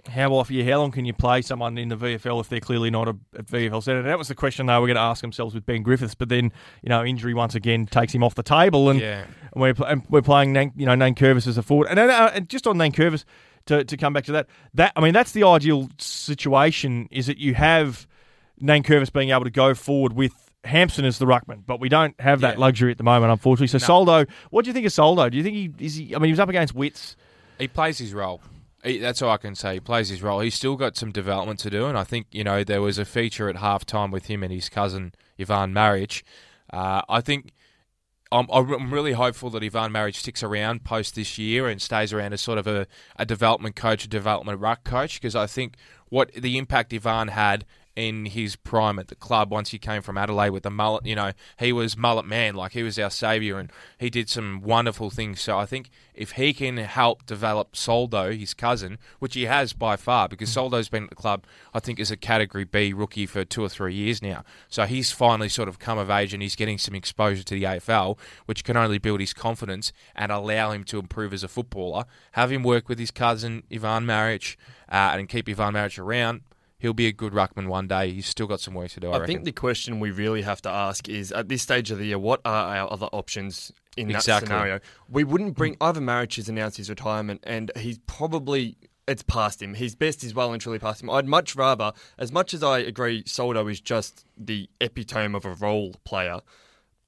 [0.09, 0.67] How often?
[0.67, 3.43] How long can you play someone in the VFL if they're clearly not a, a
[3.43, 4.01] VFL centre?
[4.01, 6.51] That was the question they were going to ask themselves with Ben Griffiths, but then
[6.81, 9.25] you know injury once again takes him off the table, and Yeah.
[9.53, 12.67] and we're and we're playing you know Nankervis as a forward, and, uh, and just
[12.67, 13.25] on Nankervis
[13.67, 17.37] to to come back to that, that I mean that's the ideal situation is that
[17.37, 18.07] you have
[18.61, 20.33] Nankervis being able to go forward with.
[20.63, 22.59] Hampson as the ruckman, but we don't have that Yeah.
[22.61, 23.67] luxury at the moment, unfortunately.
[23.67, 23.85] So No.
[23.85, 25.29] Soldo, what do you think of Soldo?
[25.29, 26.15] Do you think he is he?
[26.15, 27.15] I mean, he was up against Witts.
[27.59, 28.41] He plays his role.
[28.83, 29.75] He, that's all I can say.
[29.75, 30.39] He plays his role.
[30.39, 33.05] He's still got some development to do, and I think you know there was a
[33.05, 36.23] feature at halftime with him and his cousin Ivan Maric.
[36.73, 37.51] Uh, I think
[38.35, 42.33] I'm, I'm really hopeful that Ivan Maric sticks around post this year and stays around
[42.33, 45.75] as sort of a, a development coach, a development ruck coach, because I think
[46.09, 50.17] what the impact Ivan had in his prime at the club once he came from
[50.17, 51.05] Adelaide with the mullet.
[51.05, 54.61] You know, he was mullet man, like he was our saviour, and he did some
[54.61, 55.41] wonderful things.
[55.41, 59.95] So I think if he can help develop Soldo, his cousin, which he has by
[59.95, 63.45] far, because Soldo's been at the club, I think, as a Category B rookie for
[63.45, 64.43] two or three years now.
[64.69, 67.63] So he's finally sort of come of age and he's getting some exposure to the
[67.63, 72.05] AFL, which can only build his confidence and allow him to improve as a footballer.
[72.33, 74.57] Have him work with his cousin Ivan Maric
[74.89, 76.41] uh, and keep Ivan Maric around.
[76.85, 78.11] He'll be a good ruckman one day.
[78.11, 79.07] He's still got some work to do.
[79.07, 79.27] I, I, reckon.
[79.37, 82.19] think the question we really have to ask is at this stage of the year,
[82.19, 84.79] what are our other options in that scenario?
[85.09, 89.73] We wouldn't bring Ivan Maric has announced his retirement, and he's probably it's past him.
[89.73, 91.09] His best is well and truly past him.
[91.09, 95.55] I'd much rather, as much as I agree, Soldo is just the epitome of a
[95.55, 96.41] role player,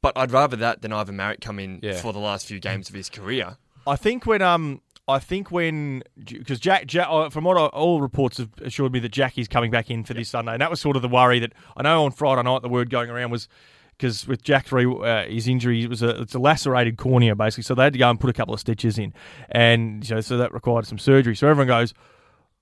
[0.02, 2.02] but I'd rather that than Ivan Maric come in Yeah.
[2.02, 3.58] for the last few games of his career.
[3.86, 8.02] I think when um I think when because Jack, Jack uh, from what I, all
[8.02, 10.82] reports have assured me that Jackie's coming back in for this Sunday, and that was
[10.82, 13.48] sort of the worry that I know on Friday night the word going around was
[13.98, 17.64] because with Jack three uh, his injury it was a it's a lacerated cornea basically,
[17.64, 19.14] so they had to go and put a couple of stitches in,
[19.50, 21.36] and you know, so that required some surgery.
[21.36, 21.94] So everyone goes.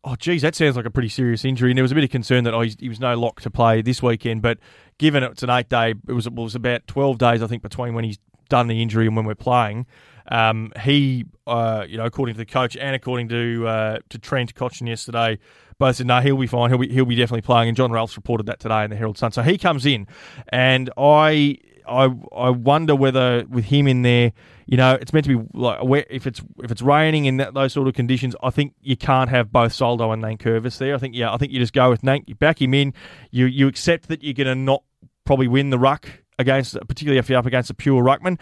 [0.08, 1.72] Oh, geez, that sounds like a pretty serious injury.
[1.72, 3.82] And there was a bit of concern that oh, he was no lock to play
[3.82, 4.44] this weekend.
[4.44, 4.60] But
[5.00, 7.96] given it's an eight day, it was it was about twelve days, I think, between
[7.96, 9.88] when he's done the injury and when we're playing.
[10.28, 14.56] Um, he, uh, you know, according to the coach and according to uh, to Trent
[14.56, 15.40] Cotchin yesterday,
[15.78, 16.70] both said no, he'll be fine.
[16.70, 17.70] He'll be he'll be definitely playing.
[17.70, 19.32] And John Ralphs reported that today in the Herald Sun.
[19.32, 20.08] So he comes in,
[20.50, 21.58] and I
[21.88, 24.32] I I wonder whether with him in there,
[24.66, 27.74] you know, it's meant to be like if it's if it's raining in that, those
[27.74, 30.96] sort of conditions, I think you can't have both Soldo and Nankervis there.
[30.96, 32.94] I think yeah, I think you just go with Nank, you back him in,
[33.32, 34.84] you you accept that you're going to not
[35.26, 36.08] probably win the ruck
[36.38, 38.40] against, particularly if you're up against a pure ruckman.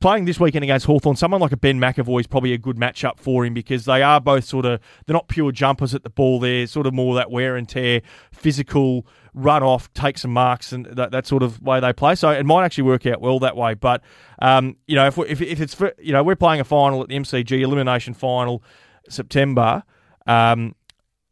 [0.00, 3.18] Playing this weekend against Hawthorn, someone like a Ben McEvoy is probably a good matchup
[3.18, 6.40] for him because they are both sort of, they're not pure jumpers at the ball.
[6.40, 10.86] They're sort of more that wear and tear, physical, run off, take some marks, and
[10.86, 12.14] that, that sort of way they play.
[12.14, 13.74] So it might actually work out well that way.
[13.74, 14.02] But,
[14.40, 17.16] um, you know, if, if, if it's, you know, we're playing a final at the
[17.16, 18.62] MCG, elimination final,
[19.08, 19.82] September.
[20.26, 20.74] Um,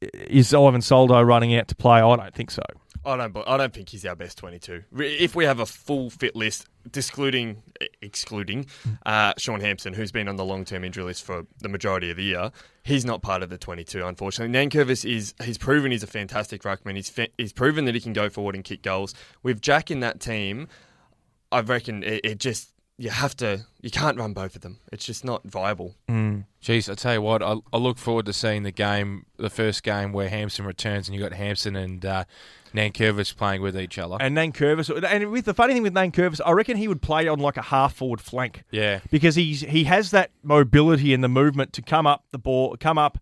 [0.00, 2.00] is Ivan Soldo running out to play?
[2.00, 2.62] I don't think so.
[3.06, 3.36] I don't.
[3.46, 4.84] I don't think he's our best twenty-two.
[4.96, 7.62] If we have a full fit list, excluding
[8.02, 8.66] excluding
[9.06, 12.24] uh, Shaun Hampson, who's been on the long-term injury list for the majority of the
[12.24, 12.50] year,
[12.82, 14.04] he's not part of the twenty-two.
[14.04, 15.34] Unfortunately, Nankervis is.
[15.42, 16.96] He's proven he's a fantastic ruckman.
[16.96, 19.14] He's he's proven that he can go forward and kick goals.
[19.42, 20.68] With Jack in that team,
[21.52, 23.66] I reckon it, it just you have to.
[23.80, 24.78] You can't run both of them.
[24.92, 25.94] It's just not viable.
[26.08, 29.82] Jeez, I tell you what, I, I look forward to seeing the game, the first
[29.82, 32.24] game where Hampson returns and you got Hampson and uh,
[32.74, 34.16] Nankervis playing with each other.
[34.20, 37.38] And Nankervis, and with the funny thing with Nankervis, I reckon he would play on
[37.38, 38.64] like a half forward flank.
[38.70, 42.76] yeah, because he's he has that mobility and the movement to come up the ball,
[42.78, 43.18] come up.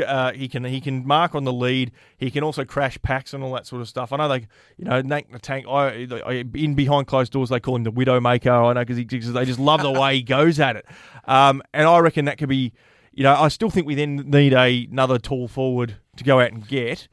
[0.00, 1.92] Uh, he can he can mark on the lead.
[2.16, 4.12] He can also crash packs and all that sort of stuff.
[4.12, 5.66] I know they, you know, Nank the tank.
[5.68, 8.70] I, I in behind closed doors they call him the Widowmaker.
[8.70, 10.86] I know because they just love the way he goes at it.
[11.24, 12.72] Um, and I reckon that could be,
[13.12, 16.52] you know, I still think we then need a, another tall forward to go out
[16.52, 17.08] and get.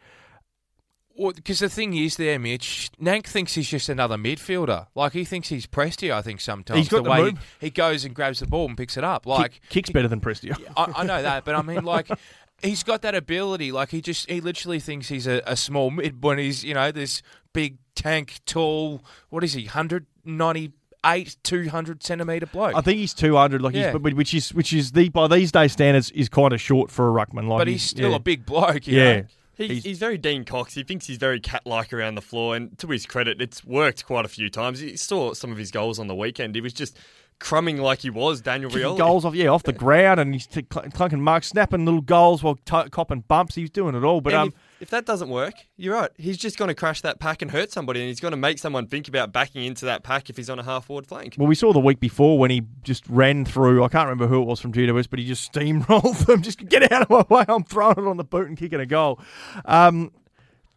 [1.36, 4.88] because the thing is, there, Mitch, Nank thinks he's just another midfielder.
[4.96, 6.12] Like he thinks he's Prestia.
[6.12, 7.58] I think sometimes He's got the way move.
[7.60, 9.26] he, he goes and grabs the ball and picks it up.
[9.26, 10.56] Like Kick, kicks better than Prestia.
[10.78, 12.10] I, I know that, but I mean, like,
[12.62, 13.72] he's got that ability.
[13.72, 16.92] Like, he just, he literally thinks he's a, a small mid when he's, you know,
[16.92, 17.22] this
[17.54, 22.76] big tank, tall, what is he, 198, 200 centimetre bloke.
[22.76, 23.92] I think he's two hundred, like Yeah.
[23.92, 27.10] he's, which is which is the by these days standards is kind of short for
[27.10, 27.48] a ruckman.
[27.48, 28.16] Like but he's still yeah.
[28.16, 29.16] a big bloke, you yeah.
[29.16, 29.26] know?
[29.56, 30.74] He, He's- he's, very Dean Cox.
[30.74, 34.24] He thinks he's very cat-like around the floor, and to his credit, it's worked quite
[34.24, 34.80] a few times.
[34.80, 36.56] He saw some of his goals on the weekend.
[36.56, 36.98] He was just
[37.40, 38.98] crumbing like he was Daniel Rioli.
[38.98, 42.44] goals off, yeah, off the ground, and he's t- cl- clunking marks, snapping little goals
[42.44, 43.56] while t- copping bumps.
[43.56, 44.22] He's doing it all.
[44.22, 46.12] But And um, if, if that doesn't work, you're right.
[46.18, 48.60] He's just going to crash that pack and hurt somebody, and he's going to make
[48.60, 51.36] someone think about backing into that pack if he's on a half-forward flank.
[51.38, 53.84] well, we saw the week before when he just ran through.
[53.84, 56.42] I can't remember who it was from GWS, but he just steamrolled them.
[56.42, 57.46] Just get out of my way.
[57.48, 59.20] I'm throwing it on the boot and kicking a goal.
[59.66, 60.12] Um,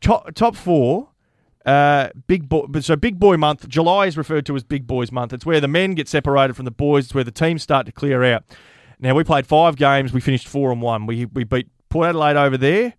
[0.01, 1.09] top top four.
[1.65, 2.67] Uh, big boy.
[2.81, 3.69] So big boy month.
[3.69, 5.33] July is referred to as big boys month.
[5.33, 7.05] It's where the men get separated from the boys.
[7.05, 8.45] It's where the teams start to clear out.
[8.99, 10.13] Now we played five games.
[10.13, 11.07] We finished four and one.
[11.07, 12.95] We we beat Port Adelaide over there.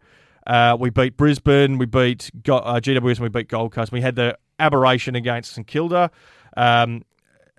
[0.48, 1.78] Uh, we beat Brisbane.
[1.78, 3.92] We beat Go- uh, GWS and we beat Gold Coast.
[3.92, 6.12] We had the aberration against St Kilda,
[6.56, 7.04] um,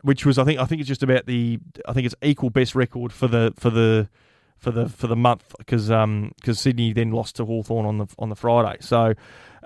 [0.03, 2.75] which was I think I think it's just about the I think it's equal best
[2.75, 4.09] record for the for the
[4.57, 8.31] for the for the month because because Sydney then lost to Hawthorn on the on
[8.31, 8.79] the Friday.
[8.81, 9.15] So.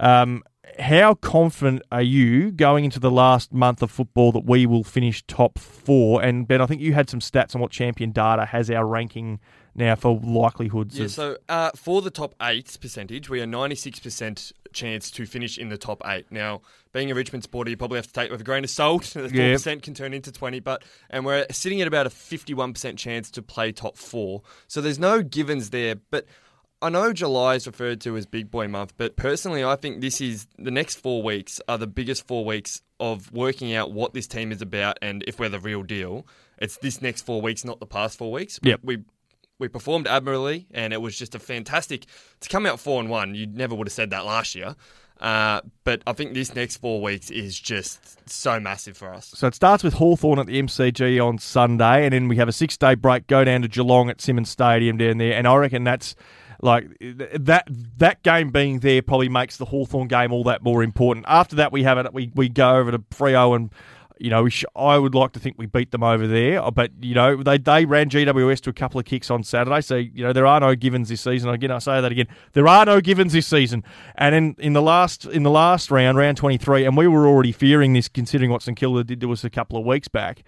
[0.01, 0.45] Um,
[0.79, 5.23] how confident are you going into the last month of football that we will finish
[5.27, 6.23] top four?
[6.23, 9.41] And Ben, I think you had some stats on what Champion Data has our ranking
[9.75, 10.99] now for likelihoods.
[10.99, 15.57] Yeah, of, so uh, for the top eight percentage, we are 96% chance to finish
[15.57, 16.27] in the top eight.
[16.31, 16.61] Now,
[16.93, 19.05] being a Richmond supporter, you probably have to take it with a grain of salt.
[19.15, 19.55] The Yeah.
[19.55, 23.43] 4% can turn into 20, but and we're sitting at about a 51% chance to
[23.43, 24.43] play top four.
[24.67, 26.27] So there's no givens there, but
[26.81, 30.21] I know July is referred to as big boy month, but personally, I think this
[30.21, 34.27] is the next four weeks are the biggest four weeks of working out what this
[34.29, 36.27] team is about and if we're the real deal.
[36.59, 38.61] It's this next four weeks, not the past four weeks.
[38.63, 38.81] Yep.
[38.85, 38.99] We
[39.59, 42.07] we performed admirably, and it was just a fantastic
[42.41, 43.35] to come out four and one.
[43.35, 44.77] You never would have said that last year,
[45.21, 49.33] uh, but I think this next four weeks is just so massive for us.
[49.35, 52.53] So it starts with Hawthorn at the MCG on Sunday, and then we have a
[52.53, 55.35] six day break, go down to Geelong at Simonds Stadium down there.
[55.35, 56.15] And I reckon that's
[56.61, 57.69] Like that
[57.99, 61.25] that game being there probably makes the Hawthorn game all that more important.
[61.29, 62.13] After that, we have it.
[62.13, 63.71] We we go over to Freo and.
[64.21, 66.91] You know, sh- I would like to think we beat them over there, uh, but
[67.01, 70.25] you know they they ran GWS to a couple of kicks on Saturday, so you
[70.25, 71.51] know there are no givens this season.
[71.51, 73.85] Again, I say that again, there are no givens this season.
[74.17, 77.29] And in, in the last in the last round, round twenty three, and we were
[77.29, 80.43] already fearing this considering what St Kilda did to us a couple of weeks back,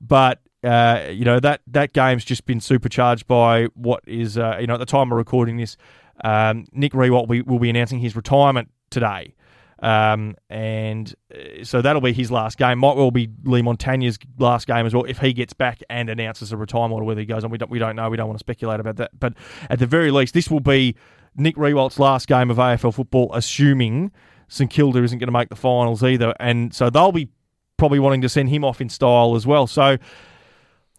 [0.00, 4.66] but uh, you know that that game's just been supercharged by what is uh, you
[4.66, 5.76] know at the time of recording this,
[6.24, 9.34] um, Nick Riewoldt will will be announcing his retirement today.
[9.82, 12.78] Um, and uh, so that'll be his last game.
[12.78, 16.52] Might well be Leigh Montagna's last game as well if he gets back and announces
[16.52, 17.50] a retirement or whether he goes on.
[17.50, 18.08] We don't we don't know.
[18.08, 19.18] We don't want to speculate about that.
[19.18, 19.34] But
[19.68, 20.94] at the very least, this will be
[21.34, 24.12] Nick Riewoldt's last game of AFL football, assuming
[24.46, 26.32] St Kilda isn't going to make the finals either.
[26.38, 27.28] And so they'll be
[27.76, 29.66] probably wanting to send him off in style as well.
[29.66, 29.98] So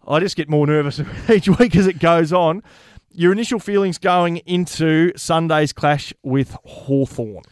[0.06, 2.62] I just get more nervous each week as it goes on.
[3.10, 7.44] Your initial feelings going into Sunday's clash with Hawthorn.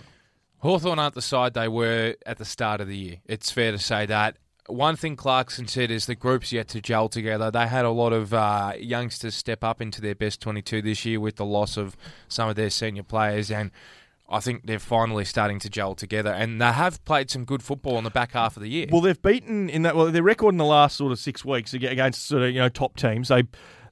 [0.59, 3.17] Hawthorn aren't the side they were at the start of the year.
[3.27, 4.37] It's fair to say that.
[4.69, 7.51] One thing Clarkson said is the group's yet to gel together.
[7.51, 11.19] They had a lot of uh, youngsters step up into their best 22 this year
[11.19, 11.97] with the loss of
[12.29, 13.73] some of their senior players, and
[14.33, 16.31] I think they're finally starting to gel together.
[16.31, 18.87] And they have played some good football in the back half of the year.
[18.91, 19.95] Well, they've beaten in that.
[19.95, 22.69] Well, their record in the last sort of six weeks against sort of you know
[22.69, 23.29] top teams.
[23.29, 23.45] They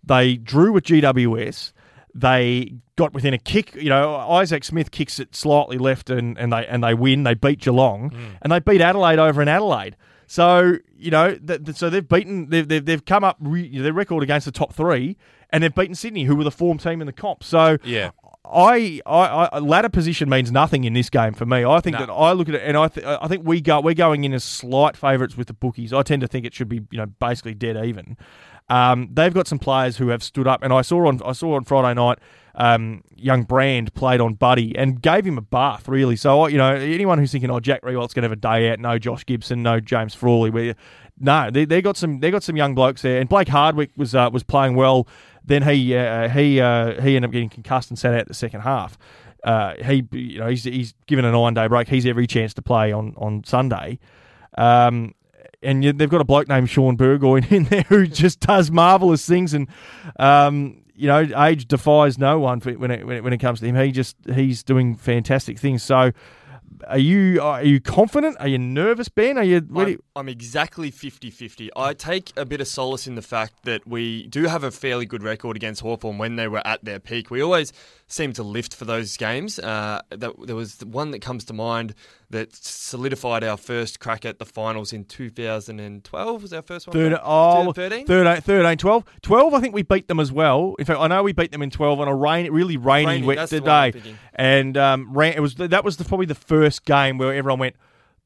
[0.02, 1.72] they drew with GWS.
[2.14, 3.74] They got within a kick.
[3.74, 7.22] You know, Isaac Smith kicks it slightly left, and, and they and they win.
[7.22, 8.36] They beat Geelong, mm.
[8.42, 9.96] and they beat Adelaide over in Adelaide.
[10.26, 12.50] So you know, th- th- so they've beaten.
[12.50, 15.16] They've they've, they've come up re- their record against the top three,
[15.50, 17.44] and they've beaten Sydney, who were the form team in the comp.
[17.44, 18.10] So Yeah.
[18.52, 21.64] I, I, I ladder position means nothing in this game for me.
[21.64, 22.06] I think No.
[22.06, 24.32] that I look at it and I, th- I think we go we're going in
[24.32, 25.92] as slight favourites with the bookies.
[25.92, 28.16] I tend to think it should be you know basically dead even.
[28.68, 31.54] Um, they've got some players who have stood up, and I saw on I saw
[31.56, 32.18] on Friday night.
[32.54, 36.16] Um, young Brand played on Buddy and gave him a bath, really.
[36.16, 38.80] So, you know, anyone who's thinking, oh, Jack Riewoldt's going to have a day out,
[38.80, 40.74] no Josh Gibson, no James Frawley, we,
[41.20, 43.20] no, they, they got some they got some young blokes there.
[43.20, 45.06] And Blake Hardwick was uh, was playing well.
[45.50, 48.60] Then he uh, he uh, he ended up getting concussed and sat out the second
[48.60, 48.96] half.
[49.42, 51.88] Uh, he you know he's he's given a nine day break.
[51.88, 53.98] He's every chance to play on on Sunday.
[54.56, 55.14] Um,
[55.62, 59.52] and they've got a bloke named Shaun Burgoyne in there who just does marvelous things,
[59.52, 59.66] and
[60.20, 63.66] um, you know, age defies no one when it, when it when it comes to
[63.66, 63.74] him.
[63.74, 65.82] He just he's doing fantastic things.
[65.82, 66.12] So,
[66.86, 68.36] are you are you confident?
[68.40, 69.36] Are you nervous, Ben?
[69.38, 69.60] Are you?
[69.60, 71.70] Do I'm, I'm exactly 50 50.
[71.76, 75.06] I take a bit of solace in the fact that we do have a fairly
[75.06, 77.30] good record against Hawthorn when they were at their peak.
[77.30, 77.72] We always
[78.12, 79.58] seem to lift for those games.
[79.58, 81.94] Uh, that, there was one that comes to mind
[82.30, 86.42] that solidified our first crack at the finals in 2012.
[86.42, 86.94] Was our first one?
[86.94, 88.06] Third, oh, 13?
[88.06, 89.04] 13, 13, 12.
[89.22, 90.74] 12, I think we beat them as well.
[90.78, 93.26] In fact, I know we beat them in 12 on a rain, really rainy, Rainy,
[93.26, 94.14] wet that's the one I'm day.
[94.34, 97.76] And um, ran, it was that was the, probably the first game where everyone went,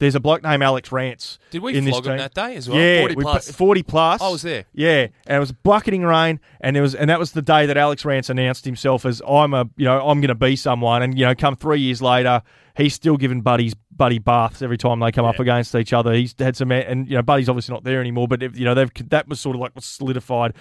[0.05, 1.39] there's a bloke named Alex Rance.
[1.51, 2.79] Did we in flog team." that day as well?
[2.79, 3.47] Yeah, 40 plus.
[3.47, 4.21] put- 40 plus.
[4.23, 4.65] Oh, I was there.
[4.75, 7.77] Yeah, and it was bucketing rain, and it was, and that was the day that
[7.77, 11.19] Alex Rance announced himself as I'm a, you know, I'm going to be someone, and
[11.19, 12.43] you know, come three years later,
[12.77, 16.13] he's still giving buddies buddy baths every time they come up against each other.
[16.13, 18.75] He's had some, and you know, Buddy's obviously not there anymore, but if, you know,
[18.75, 20.53] they've that was sort of like solidified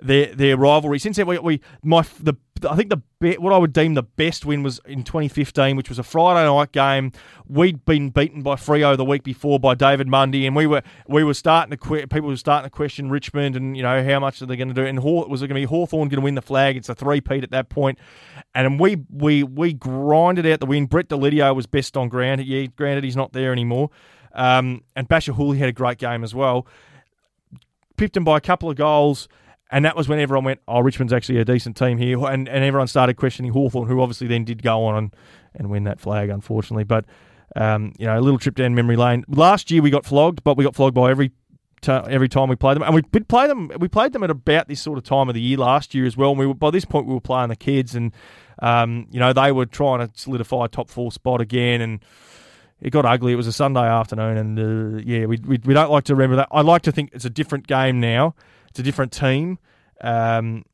[0.00, 0.98] their their rivalry.
[0.98, 4.02] Since then, we, we my the I think the be, what I would deem the
[4.02, 7.12] best win was in 2015, which was a Friday night game.
[7.46, 11.24] We'd been beaten by Freo the week before by David Mundy, and we were we
[11.24, 14.40] were starting to que- people were starting to question Richmond and you know how much
[14.42, 14.84] are they going to do?
[14.84, 16.76] And Haw- was it going to be Hawthorn going to win the flag?
[16.76, 17.98] It's a three peat at that point,
[18.54, 20.86] and we we we grinded out the win.
[20.86, 22.44] Brett Deledio was best on ground.
[22.44, 23.90] Yeah, granted he's not there anymore.
[24.34, 26.66] Um, and Bachar Houli had a great game as well.
[27.96, 29.28] Pipped him by a couple of goals.
[29.72, 32.18] And that was when everyone went, oh, Richmond's actually a decent team here.
[32.26, 35.16] And, and everyone started questioning Hawthorn, who obviously then did go on and,
[35.54, 36.84] and win that flag, unfortunately.
[36.84, 37.06] But,
[37.56, 39.24] um, you know, a little trip down memory lane.
[39.28, 41.32] Last year we got flogged, but we got flogged by every
[41.80, 42.82] t- every time we played them.
[42.82, 43.70] And we did play them.
[43.78, 46.16] We played them at about this sort of time of the year last year as
[46.16, 46.30] well.
[46.30, 48.12] And we were, by this point we were playing the kids, and
[48.60, 51.80] um, you know they were trying to solidify a top four spot again.
[51.80, 52.04] And
[52.80, 53.32] it got ugly.
[53.32, 56.36] It was a Sunday afternoon, and uh, yeah, we, we we don't like to remember
[56.36, 56.48] that.
[56.50, 58.34] I like to think it's a different game now.
[58.72, 59.58] It's a different team.
[60.00, 60.64] Um,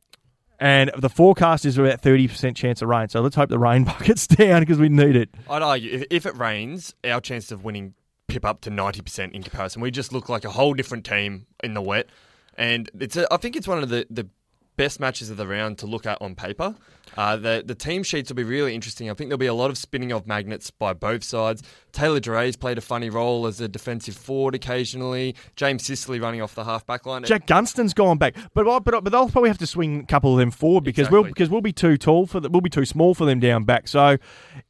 [0.61, 3.09] and the forecast is about thirty percent chance of rain.
[3.09, 5.31] So let's hope the rain bucket's down because we need it.
[5.51, 7.95] I'd argue if, if it rains, our chances of winning
[8.29, 9.83] pip up to 90% in comparison.
[9.83, 12.09] We just look like a whole different team in the wet.
[12.57, 14.29] And it's a, I think it's one of the, the
[14.77, 16.75] best matches of the round to look at on paper.
[17.19, 19.11] Uh, the the team sheets will be really interesting.
[19.11, 21.65] I think there'll be a lot of spinning of magnets by both sides.
[21.91, 25.35] Taylor Duryea's played a funny role as a defensive forward occasionally.
[25.57, 27.25] James Sicily running off the half back line.
[27.25, 30.39] Jack Gunston's gone back, but but but they'll probably have to swing a couple of
[30.39, 33.17] them forward because we'll because we'll be too tall for the, we'll be too small
[33.17, 33.89] for them down back.
[33.89, 34.19] So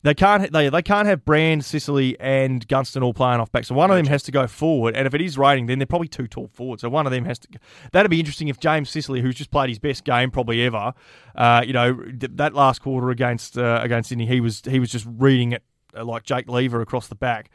[0.02, 3.66] they can't they they can't have Brand, Sicily, and Gunston all playing off back.
[3.66, 5.86] So one of them has to go forward, and if it is raining, then they're
[5.86, 6.80] probably too tall forward.
[6.80, 7.48] So one of them has to.
[7.92, 10.94] That'd be interesting if James Sicily, who's just played his best game probably ever,
[11.34, 11.94] uh, you know,
[12.38, 15.62] that last quarter against uh, against Sydney, he was he was just reading it
[15.96, 17.50] uh, like Jake Lever across the back.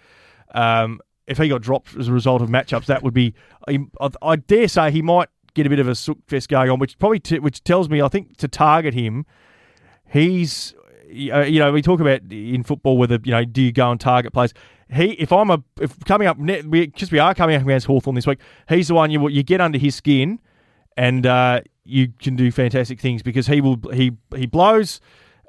[0.53, 3.33] Um, if he got dropped as a result of matchups, that would be.
[3.67, 3.79] I,
[4.21, 6.97] I dare say he might get a bit of a sook fest going on, which
[6.99, 9.25] probably t- which tells me I think to target him,
[10.11, 10.73] he's
[11.31, 13.99] uh, you know we talk about in football whether you know do you go and
[13.99, 14.53] target players.
[14.93, 18.15] He if I'm a if coming up ne- we we are coming up against Hawthorn
[18.15, 20.39] this week, he's the one you you get under his skin,
[20.97, 24.99] and uh, you can do fantastic things because he will he he blows.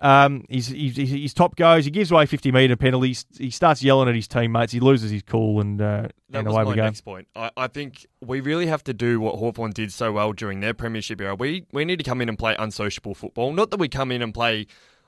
[0.03, 1.87] Um, he's, he's, he's top goes.
[1.87, 3.25] He gives away fifty metre penalties.
[3.39, 4.73] He starts yelling at his teammates.
[4.73, 6.85] He loses his cool, and uh, That and was away my we go.
[6.85, 7.27] next point.
[7.35, 10.75] I, I think we really have to do what Hawthorn did so well during their
[10.75, 11.35] premiership era.
[11.35, 13.53] We we need to come in and play unsociable football.
[13.53, 14.67] Not that we come in and play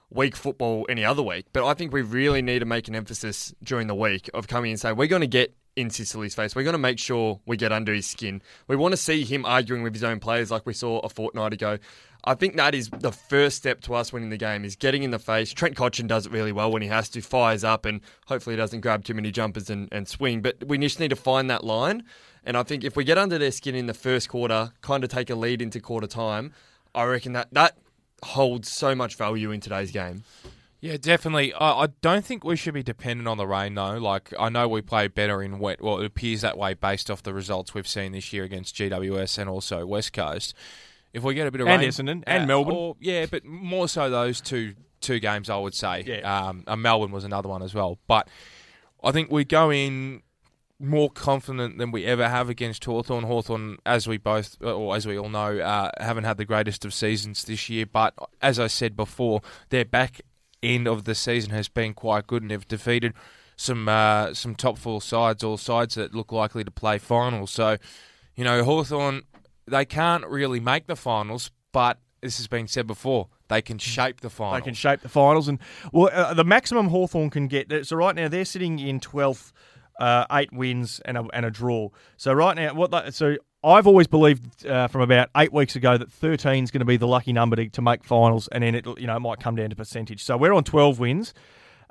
[0.08, 3.52] weak football any other week, but I think we really need to make an emphasis
[3.62, 6.56] during the week of coming and saying we're going to get in Sicily's face.
[6.56, 8.42] We're going to make sure we get under his skin.
[8.66, 11.52] We want to see him arguing with his own players like we saw a fortnight
[11.52, 11.78] ago.
[12.24, 15.12] I think that is the first step to us winning the game is getting in
[15.12, 15.52] the face.
[15.52, 18.56] Trent Cotchin does it really well when he has to, fires up and hopefully he
[18.56, 20.40] doesn't grab too many jumpers and, and swing.
[20.40, 22.02] But we just need to find that line.
[22.44, 25.10] And I think if we get under their skin in the first quarter, kind of
[25.10, 26.52] take a lead into quarter time,
[26.94, 27.76] I reckon that that
[28.22, 30.24] holds so much value in today's game.
[30.86, 31.52] Yeah, definitely.
[31.54, 33.96] I, I don't think we should be dependent on the rain, though.
[33.98, 35.80] Like, I know we play better in wet.
[35.82, 39.38] Well, it appears that way based off the results we've seen this year against GWS
[39.38, 40.54] and also West Coast.
[41.12, 42.74] If we get a bit of And rain, Essendon, and Melbourne.
[42.74, 46.02] or- yeah, but more so those two two games, I would say.
[46.06, 46.48] Yeah.
[46.48, 47.98] Um, and Melbourne was another one as well.
[48.06, 48.28] But
[49.04, 50.22] I think we go in
[50.78, 53.24] more confident than we ever have against Hawthorn.
[53.24, 56.92] Hawthorn, as we both, or as we all know, uh, haven't had the greatest of
[56.92, 57.86] seasons this year.
[57.86, 60.20] But as I said before, they're back
[60.74, 63.12] end of the season has been quite good, and they've defeated
[63.56, 67.50] some uh, some top four sides, or sides that look likely to play finals.
[67.50, 67.76] So,
[68.34, 69.22] you know, Hawthorn,
[69.66, 74.20] they can't really make the finals, but this has been said before, they can shape
[74.20, 74.60] the finals.
[74.60, 75.58] They can shape the finals, and
[75.92, 77.86] well, uh, the maximum Hawthorn can get.
[77.86, 79.52] So right now they're sitting in twelfth,
[80.00, 81.90] uh, eight wins and a, and a draw.
[82.16, 82.90] So right now, what?
[82.90, 83.36] They, so
[83.66, 86.96] I've always believed uh, from about eight weeks ago that thirteen is going to be
[86.96, 89.56] the lucky number to, to make finals, and then it you know it might come
[89.56, 90.22] down to percentage.
[90.22, 91.34] So we're on twelve wins,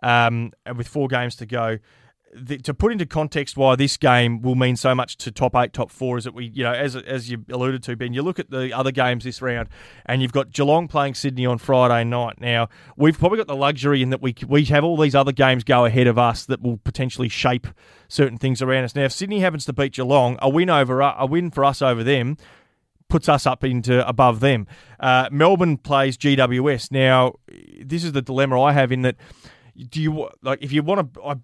[0.02, 1.80] um, and with four games to go.
[2.38, 5.72] The, to put into context why this game will mean so much to top eight,
[5.72, 8.40] top four is that we, you know, as as you alluded to, Ben, you look
[8.40, 9.70] at the other games this round,
[10.06, 12.42] and you've got Geelong playing Sydney on Friday night.
[12.42, 12.68] Now
[12.98, 15.86] we've probably got the luxury in that we we have all these other games go
[15.86, 17.68] ahead of us that will potentially shape
[18.08, 18.96] certain things around us.
[18.96, 22.04] Now, if Sydney happens to beat Geelong, a win over a win for us over
[22.04, 22.38] them
[23.10, 24.68] puts us up into above them.
[25.00, 26.92] Uh, Melbourne plays GWS.
[26.92, 27.36] Now,
[27.82, 29.16] this is the dilemma I have in that.
[29.90, 31.22] Do you like if you want to?
[31.24, 31.36] I,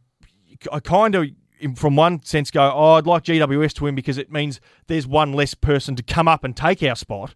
[0.71, 1.27] I kind of,
[1.75, 5.33] from one sense, go, oh, I'd like GWS to win because it means there's one
[5.33, 7.35] less person to come up and take our spot.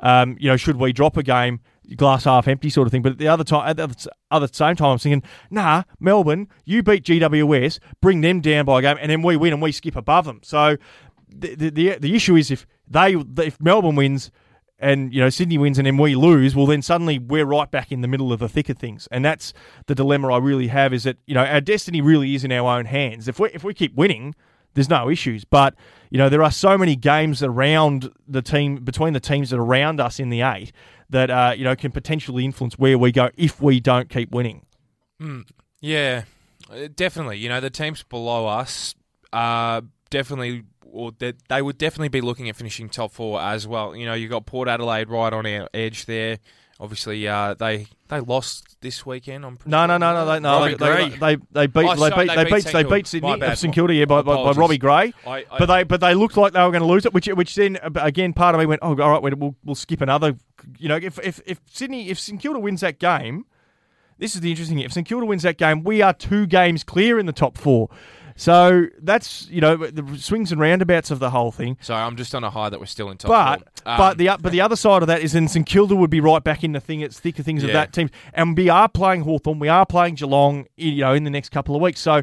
[0.00, 1.60] Um, you know, should we drop a game,
[1.96, 3.02] glass half empty sort of thing.
[3.02, 6.82] But at the other time, at the other, same time, I'm thinking, nah, Melbourne, you
[6.82, 9.96] beat GWS, bring them down by a game, and then we win and we skip
[9.96, 10.40] above them.
[10.42, 10.76] So
[11.28, 14.30] the the, the, the issue is if they if Melbourne wins
[14.82, 17.90] and you know Sydney wins and then we lose, well then suddenly we're right back
[17.90, 19.54] in the middle of the thick of things, and that's
[19.86, 20.92] the dilemma I really have.
[20.92, 23.28] Is that you know our destiny really is in our own hands.
[23.28, 24.34] If we if we keep winning,
[24.74, 25.44] there's no issues.
[25.44, 25.74] But
[26.10, 29.64] you know there are so many games around the team between the teams that are
[29.64, 30.72] around us in the eight
[31.08, 34.66] that uh, you know can potentially influence where we go if we don't keep winning.
[35.80, 36.22] Yeah,
[36.70, 37.38] uh, definitely.
[37.38, 38.94] You know, the teams below us
[39.32, 43.96] are definitely, or they, they would definitely be looking at finishing top four as well.
[43.96, 46.38] You know, you got Port Adelaide right on our edge there.
[46.78, 49.44] Obviously, uh, they they lost this weekend.
[49.46, 49.86] I'm pretty No, sure.
[49.86, 50.64] no, no, no, they, no.
[50.64, 53.56] They, they, they, they beat Oh, they sorry, beat they beat they beat Sydney bad.
[53.58, 55.12] St Kilda yeah, by, by, by Robbie Gray.
[55.24, 57.28] I, I, But they but they looked like they were going to lose it, which
[57.28, 60.34] which then uh, again part of me went, oh, all right, we'll we'll skip another.
[60.78, 63.46] You know, if if if Sydney if St Kilda wins that game,
[64.18, 64.76] this is the interesting.
[64.78, 64.84] thing.
[64.84, 67.88] If St Kilda wins that game, we are two games clear in the top four.
[68.36, 71.76] So that's you know the swings and roundabouts of the whole thing.
[71.80, 73.86] sorry, I'm just on a high that we're still in top But.
[73.86, 76.20] Um, but the but the other side of that is then St Kilda would be
[76.20, 79.22] right back in the thing, it's thicker things of that team, and we are playing
[79.22, 82.00] Hawthorn, we are playing Geelong, you know, in the next couple of weeks.
[82.00, 82.22] So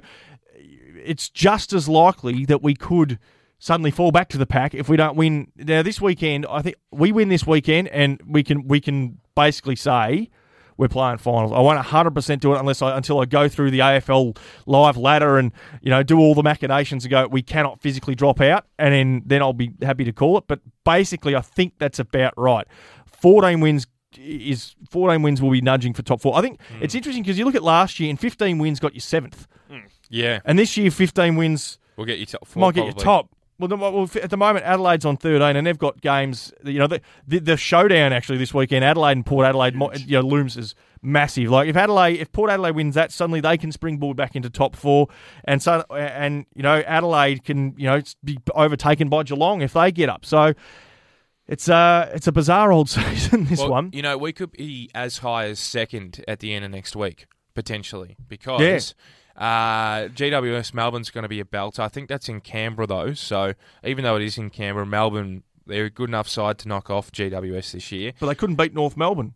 [0.56, 3.20] it's just as likely that we could
[3.58, 5.52] suddenly fall back to the pack if we don't win.
[5.58, 9.76] Now this weekend, I think we win this weekend, and we can we can basically
[9.76, 10.30] say
[10.80, 11.52] we're playing finals.
[11.52, 15.38] I won't 100% do it unless I until I go through the AFL live ladder
[15.38, 15.52] and
[15.82, 17.28] you know do all the machinations and go.
[17.28, 20.46] We cannot physically drop out, and then then I'll be happy to call it.
[20.48, 22.66] But basically, I think that's about right.
[23.22, 26.38] 14 wins is 14 wins will be nudging for top four.
[26.38, 26.82] I think hmm.
[26.82, 29.80] it's interesting because you look at last year and 15 wins got you seventh, hmm.
[30.10, 32.62] Yeah, and this year 15 wins we'll get you top four.
[32.62, 33.04] might get you probably.
[33.04, 33.36] top.
[33.60, 36.54] Well, the, well, at the moment, Adelaide's on 13, and they've got games.
[36.64, 40.22] You know, the, the, the showdown actually this weekend, Adelaide and Port Adelaide, mo- you
[40.22, 41.50] know, looms as massive.
[41.50, 44.78] Like if Adelaide, if Port Adelaide wins that, suddenly they can springboard back into top
[44.78, 45.08] four,
[45.44, 49.92] and so and you know Adelaide can you know be overtaken by Geelong if they
[49.92, 50.26] get up.
[50.26, 50.54] So
[51.48, 53.90] it's uh it's a bizarre old season this Well, one.
[53.92, 57.26] You know, we could be as high as second at the end of next week,
[57.56, 58.96] potentially, because
[59.40, 61.80] uh, GWS Melbourne's going to be a belt.
[61.80, 63.14] I think that's in Canberra, though.
[63.14, 66.90] So even though it is in Canberra, Melbourne, they're a good enough side to knock
[66.90, 68.12] off GWS this year.
[68.20, 69.36] But they couldn't beat North Melbourne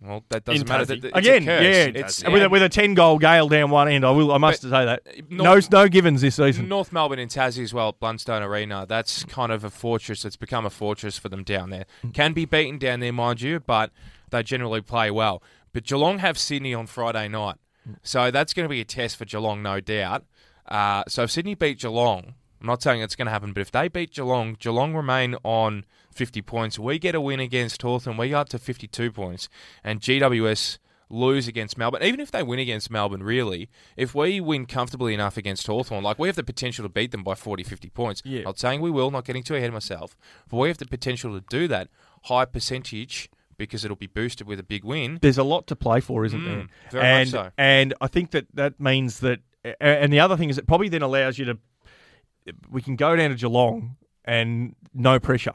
[0.00, 0.84] Well, that doesn't In matter.
[0.96, 1.02] Tassie.
[1.02, 1.44] That- a again.
[1.44, 1.62] curse.
[1.64, 4.04] Yeah, It's, with, a, with a ten goal gale down one end.
[4.04, 4.32] I will.
[4.32, 5.02] I must say that.
[5.30, 6.68] North- no, no givens this season.
[6.68, 8.84] North Melbourne in Tassie as well at Blundstone Arena.
[8.88, 10.24] That's kind of a fortress.
[10.24, 11.84] It's become a fortress for them down there.
[12.14, 13.92] Can be beaten down there, mind you, but
[14.30, 15.42] they generally play well.
[15.72, 17.56] But Geelong have Sydney on Friday night.
[18.02, 20.24] So that's going to be a test for Geelong, no doubt.
[20.66, 23.70] Uh, so if Sydney beat Geelong, I'm not saying it's going to happen, but if
[23.70, 26.78] they beat Geelong, Geelong remain on 50 points.
[26.78, 29.48] We get a win against Hawthorn, we go up to 52 points.
[29.82, 30.78] And GWS
[31.08, 35.36] lose against Melbourne, even if they win against Melbourne, really, if we win comfortably enough
[35.36, 38.22] against Hawthorn, like we have the potential to beat them by 40, 50 points.
[38.24, 38.42] Yeah.
[38.42, 40.16] Not saying we will, not getting too ahead of myself,
[40.48, 41.88] but we have the potential to do that.
[42.24, 43.30] High percentage
[43.60, 45.18] because it'll be boosted with a big win.
[45.22, 46.66] there's a lot to play for, isn't Mm, there?
[46.90, 47.50] very much and so.
[47.58, 49.40] and I think that that means that,
[49.80, 51.58] and the other thing is it probably then allows you to,
[52.70, 55.54] we can go down to Geelong and no pressure.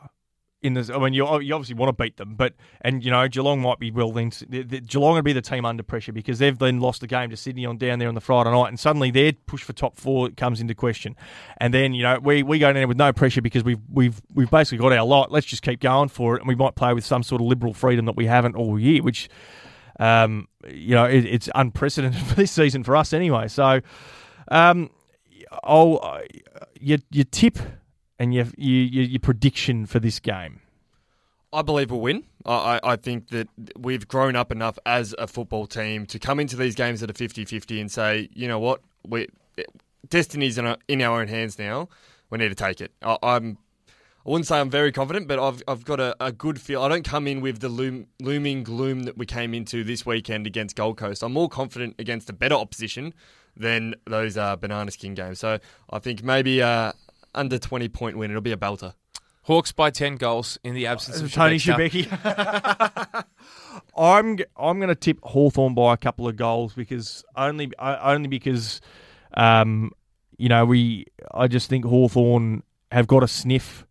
[0.66, 3.62] In I mean, you, you obviously want to beat them, but and you know Geelong
[3.62, 4.32] might be well then.
[4.50, 7.30] The, the, Geelong would be the team under pressure because they've then lost the game
[7.30, 9.96] to Sydney on down there on the Friday night, and suddenly their push for top
[9.96, 11.16] four comes into question.
[11.58, 14.22] And then you know we, we go down there with no pressure because we've we've
[14.34, 15.32] we've basically got our lot.
[15.32, 17.74] Let's just keep going for it, and we might play with some sort of liberal
[17.74, 19.30] freedom that we haven't all year, which
[20.00, 23.48] um, you know, it, it's unprecedented for this season for us anyway.
[23.48, 23.82] So,
[24.50, 24.90] um,
[25.64, 26.22] I'll uh,
[26.80, 27.58] your your tip
[28.20, 30.62] and your, your your prediction for this game.
[31.54, 32.24] I believe we'll win.
[32.46, 33.48] I, I think that
[33.78, 37.14] we've grown up enough as a football team to come into these games at a
[37.14, 39.28] 50-50 and say, you know what, we
[40.10, 41.88] destiny's in our, in our own hands now.
[42.30, 42.92] We need to take it.
[43.02, 43.58] I, I'm.
[44.26, 46.82] I wouldn't say I'm very confident, but I've, I've got a, a good feel.
[46.82, 50.48] I don't come in with the loom, looming gloom that we came into this weekend
[50.48, 51.22] against Gold Coast.
[51.22, 53.14] I'm more confident against a better opposition
[53.56, 54.56] than those uh,
[54.98, 55.38] King games.
[55.38, 55.60] So
[55.92, 56.94] I think maybe uh,
[57.36, 58.32] under 20 point win.
[58.32, 58.94] It'll be a belter.
[59.44, 62.06] Hawks by 10 goals in the absence of Tony Shebeki.
[62.06, 63.26] Shebeki.
[63.98, 68.00] I'm g- I'm going to tip Hawthorn by a couple of goals because only uh,
[68.02, 68.82] only because
[69.36, 69.92] um,
[70.38, 73.86] you know we I just think Hawthorn have got a sniff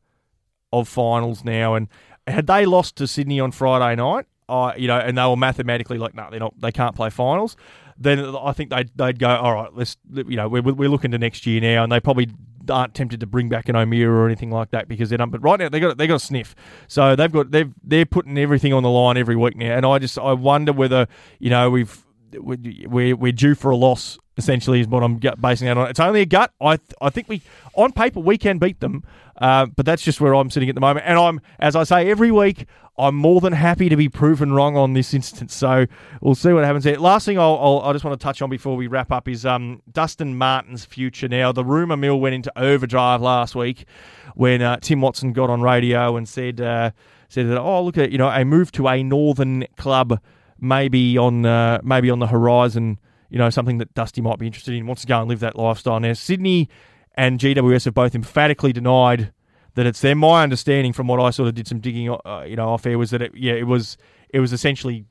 [0.72, 1.86] of finals now and
[2.26, 5.98] had they lost to Sydney on Friday night, I you know and they were mathematically
[5.98, 7.56] like no they're not they can't play finals.
[7.96, 9.72] Then I think they'd, they'd go all right.
[9.72, 12.28] Let's you know we're, we're looking to next year now, and they probably
[12.70, 15.30] aren't tempted to bring back an O'Meara or anything like that because they're done.
[15.30, 16.54] But right now they got they got a sniff,
[16.88, 19.98] so they've got they've they're putting everything on the line every week now, and I
[19.98, 21.06] just I wonder whether
[21.38, 24.18] you know we've we're we're due for a loss.
[24.36, 25.88] Essentially, is what I'm basing that on.
[25.88, 26.52] It's only a gut.
[26.60, 27.40] I th- I think we
[27.74, 29.04] on paper we can beat them,
[29.40, 31.06] uh, but that's just where I'm sitting at the moment.
[31.06, 32.66] And I'm as I say every week,
[32.98, 35.54] I'm more than happy to be proven wrong on this instance.
[35.54, 35.86] So
[36.20, 36.98] we'll see what happens there.
[36.98, 39.46] Last thing I'll, I'll I just want to touch on before we wrap up is
[39.46, 41.28] um Dustin Martin's future.
[41.28, 43.86] Now the rumor mill went into overdrive last week
[44.34, 46.90] when uh, Tim Watson got on radio and said uh,
[47.28, 50.20] said that oh look at you know a move to a northern club
[50.60, 52.98] maybe on uh, maybe on the horizon.
[53.30, 54.86] You know something that Dusty might be interested in.
[54.86, 55.98] Wants to go and live that lifestyle.
[56.00, 56.68] Now Sydney
[57.14, 59.32] and GWS have both emphatically denied
[59.74, 60.14] that it's there.
[60.14, 62.98] My understanding from what I sort of did some digging, uh, you know, off air
[62.98, 63.96] was that it, yeah, it was
[64.28, 65.04] it was essentially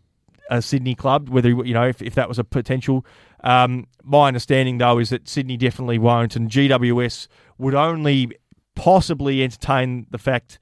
[0.50, 1.30] a Sydney club.
[1.30, 3.06] Whether you know if, if that was a potential.
[3.44, 8.32] Um, my understanding though is that Sydney definitely won't, and GWS would only
[8.76, 10.60] possibly entertain the fact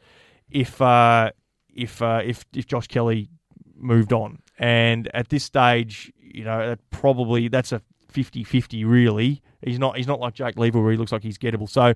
[0.50, 1.32] if uh,
[1.74, 3.30] if uh, if if Josh Kelly
[3.76, 4.40] moved on.
[4.62, 7.82] And at this stage, you know, that probably that's a
[8.14, 9.42] 50-50 really.
[9.66, 11.68] He's not he's not like Jake Lever where he looks like he's gettable.
[11.68, 11.94] So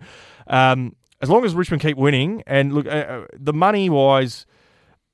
[0.47, 4.45] um, as long as Richmond keep winning and look uh, uh, the money wise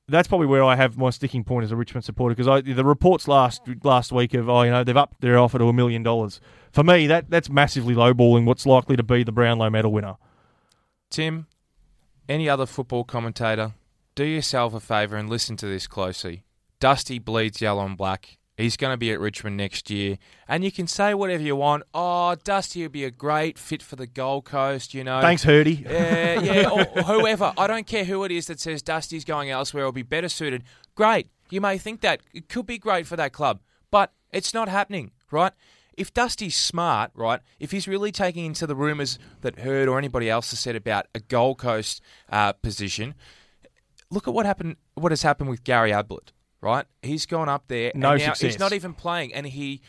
[0.07, 3.27] that's probably where I have my sticking point as a Richmond supporter because the reports
[3.27, 6.41] last last week of oh you know they've upped their offer to a million dollars
[6.71, 10.15] for me that that's massively lowballing what's likely to be the Brownlow medal winner.
[11.09, 11.47] Tim,
[12.27, 13.73] any other football commentator,
[14.15, 16.43] do yourself a favour and listen to this closely.
[16.81, 18.37] Dusty bleeds yellow and black.
[18.57, 20.17] He's going to be at Richmond next year.
[20.47, 21.83] And you can say whatever you want.
[21.93, 25.21] Oh, Dusty would be a great fit for the Gold Coast, you know.
[25.21, 25.85] Thanks, Hurdy.
[25.87, 27.53] Yeah, yeah, or whoever.
[27.57, 30.63] I don't care who it is that says Dusty's going elsewhere or be better suited.
[30.95, 31.29] Great.
[31.51, 32.21] You may think that.
[32.33, 33.61] It could be great for that club.
[33.91, 35.53] But it's not happening, right?
[35.95, 40.29] If Dusty's smart, right, if he's really taking into the rumours that Herd or anybody
[40.29, 43.13] else has said about a Gold Coast uh, position,
[44.09, 44.77] look at what happened.
[44.95, 46.31] What has happened with Gary Ablett,
[46.61, 46.85] right?
[47.01, 47.91] He's gone up there.
[47.95, 48.53] No and now success.
[48.53, 49.81] He's not even playing, and he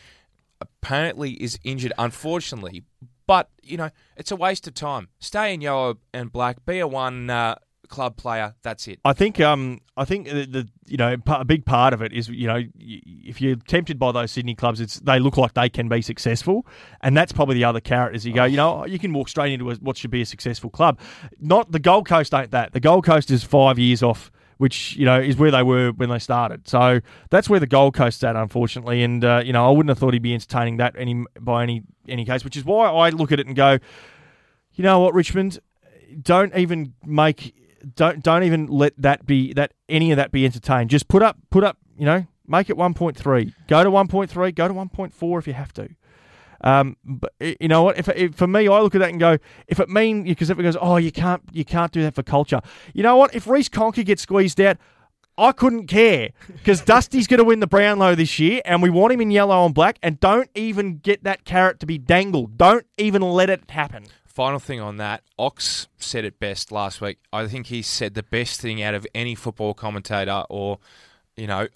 [0.59, 2.83] apparently is injured, unfortunately.
[3.25, 5.09] But you know, it's a waste of time.
[5.19, 6.65] Stay in yellow and black.
[6.65, 7.55] Be a one uh,
[7.93, 8.55] club player.
[8.63, 8.99] That's it.
[9.05, 12.27] I think um I think the, the you know a big part of it is
[12.27, 15.87] you know if you're tempted by those Sydney clubs, it's they look like they can
[15.87, 16.65] be successful,
[17.01, 18.15] and that's probably the other carrot.
[18.15, 20.25] Is you go, you know, you can walk straight into a, what should be a
[20.25, 20.99] successful club.
[21.39, 22.73] Not the Gold Coast ain't that.
[22.73, 24.31] The Gold Coast is five years off.
[24.57, 26.99] Which you know is where they were when they started, so
[27.29, 29.03] that's where the Gold Coast's at, unfortunately.
[29.03, 31.83] And uh, you know I wouldn't have thought he'd be entertaining that any by any
[32.07, 33.79] any case, which is why I look at it and go,
[34.73, 35.59] you know what, Richmond,
[36.21, 37.55] don't even make
[37.95, 40.89] don't don't even let that be that any of that be entertained.
[40.89, 43.53] Just put up put up you know make it one point three.
[43.67, 44.51] Go to one point three.
[44.51, 45.89] Go to one point four if you have to.
[46.63, 47.97] Um, but you know what?
[47.97, 49.37] If, if for me, I look at that and go,
[49.67, 52.23] if it mean because if it goes, oh, you can't you can't do that for
[52.23, 52.61] culture.
[52.93, 53.35] You know what?
[53.35, 54.77] If Reece Conca gets squeezed out.
[55.35, 59.13] I couldn't care because Dusty's going to win the Brownlow this year, and we want
[59.13, 59.97] him in yellow and black.
[60.03, 62.55] And don't even get that carrot to be dangled.
[62.55, 64.05] Don't even let it happen.
[64.27, 67.17] Final thing on that, Ox said it best last week.
[67.31, 70.77] I think he said the best thing out of any football commentator or,
[71.35, 71.67] you know,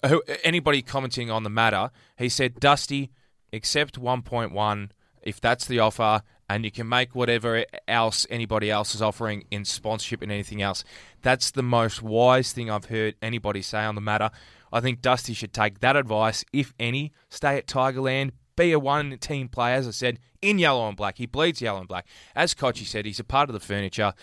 [0.44, 1.90] anybody commenting on the matter.
[2.16, 3.10] He said, Dusty,
[3.52, 4.90] accept 1.1
[5.22, 9.64] if that's the offer, and you can make whatever else anybody else is offering in
[9.64, 10.84] sponsorship and anything else.
[11.22, 14.30] That's the most wise thing I've heard anybody say on the matter.
[14.72, 19.16] I think Dusty should take that advice, if any, stay at Tigerland, be a one
[19.18, 21.18] team player, as I said, in yellow and black.
[21.18, 22.06] He bleeds yellow and black.
[22.34, 24.14] As Kochi said, he's a part of the furniture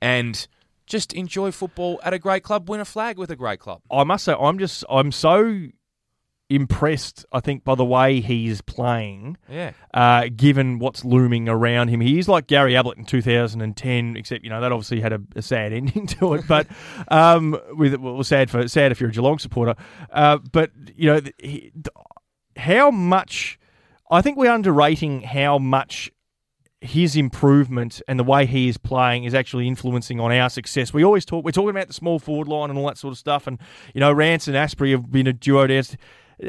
[0.00, 0.46] and
[0.86, 3.82] just enjoy football at a great club, win a flag with a great club.
[3.90, 5.68] I must say, I'm just I'm so
[6.48, 7.24] impressed.
[7.32, 9.72] I think by the way he's playing, Yeah.
[9.92, 12.00] uh, given what's looming around him.
[12.00, 15.42] He is like Gary Ablett in 2010, except you know that obviously had a, a
[15.42, 16.44] sad ending to it.
[16.46, 16.66] But
[17.08, 19.74] um, with well, sad for sad if you're a Geelong supporter.
[20.10, 21.72] Uh, but you know he,
[22.56, 23.58] how much.
[24.08, 26.12] I think we're underrating how much
[26.80, 30.92] his improvement and the way he is playing is actually influencing on our success.
[30.92, 33.18] We always talk, we're talking about the small forward line and all that sort of
[33.18, 33.48] stuff.
[33.48, 33.58] And,
[33.94, 35.82] you know, Rance and Astbury have been a duo down,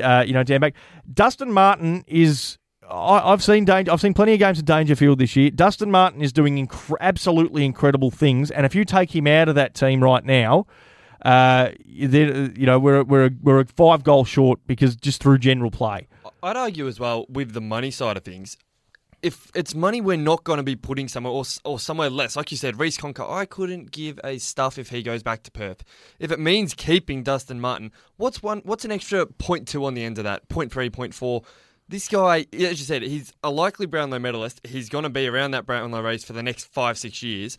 [0.01, 0.75] uh, you know, down back.
[1.13, 2.57] Dustin Martin is.
[2.89, 3.91] I, I've seen danger.
[3.91, 5.49] I've seen plenty of games at Dangerfield this year.
[5.49, 9.55] Dustin Martin is doing inc- absolutely incredible things, and if you take him out of
[9.55, 10.65] that team right now,
[11.25, 16.07] uh, you know we're we're we're a five goal short because just through general play.
[16.41, 18.57] I'd argue as well with the money side of things.
[19.21, 22.51] If it's money we're not going to be putting somewhere or, or somewhere less, like
[22.51, 25.83] you said, Reece Conca, I couldn't give a stuff if he goes back to Perth.
[26.19, 28.61] If it means keeping Dustin Martin, what's one?
[28.63, 30.47] What's an extra point two on the end of that?
[30.49, 31.43] Point three, point four.
[31.89, 34.59] This guy, as you said, he's a likely Brownlow medalist.
[34.67, 37.57] He's going to be around that Brownlow race for the next five, six years.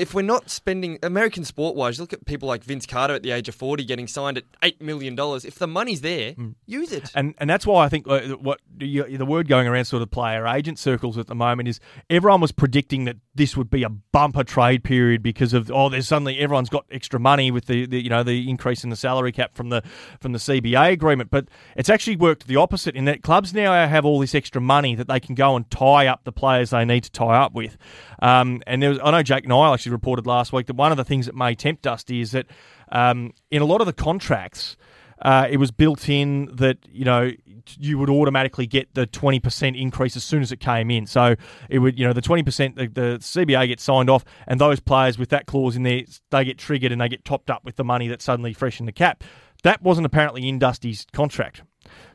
[0.00, 3.30] If we're not spending American sport wise, look at people like Vince Carter at the
[3.30, 5.14] age of 40 getting signed at $8 million.
[5.18, 6.34] If the money's there,
[6.66, 7.10] use it.
[7.14, 10.10] And and that's why I think uh, what you, the word going around sort of
[10.10, 13.88] player agent circles at the moment is everyone was predicting that this would be a
[13.88, 18.02] bumper trade period because of oh there's suddenly everyone's got extra money with the, the
[18.02, 19.82] you know the increase in the salary cap from the
[20.20, 24.04] from the CBA agreement, but it's actually worked the opposite in that clubs now have
[24.04, 27.04] all this extra money that they can go and tie up the players they need
[27.04, 27.76] to tie up with.
[28.22, 30.96] Um, and there was I know Jake Niall actually reported last week that one of
[30.96, 32.46] the things that may tempt Dusty is that
[32.90, 34.76] um, in a lot of the contracts
[35.22, 37.30] uh, it was built in that you know
[37.78, 41.06] you would automatically get the 20% increase as soon as it came in.
[41.06, 41.36] So
[41.68, 45.18] it would, you know, the 20%, the, the CBA gets signed off, and those players
[45.18, 47.84] with that clause in there, they get triggered and they get topped up with the
[47.84, 49.22] money that's suddenly fresh in the cap.
[49.62, 51.62] That wasn't apparently in Dusty's contract.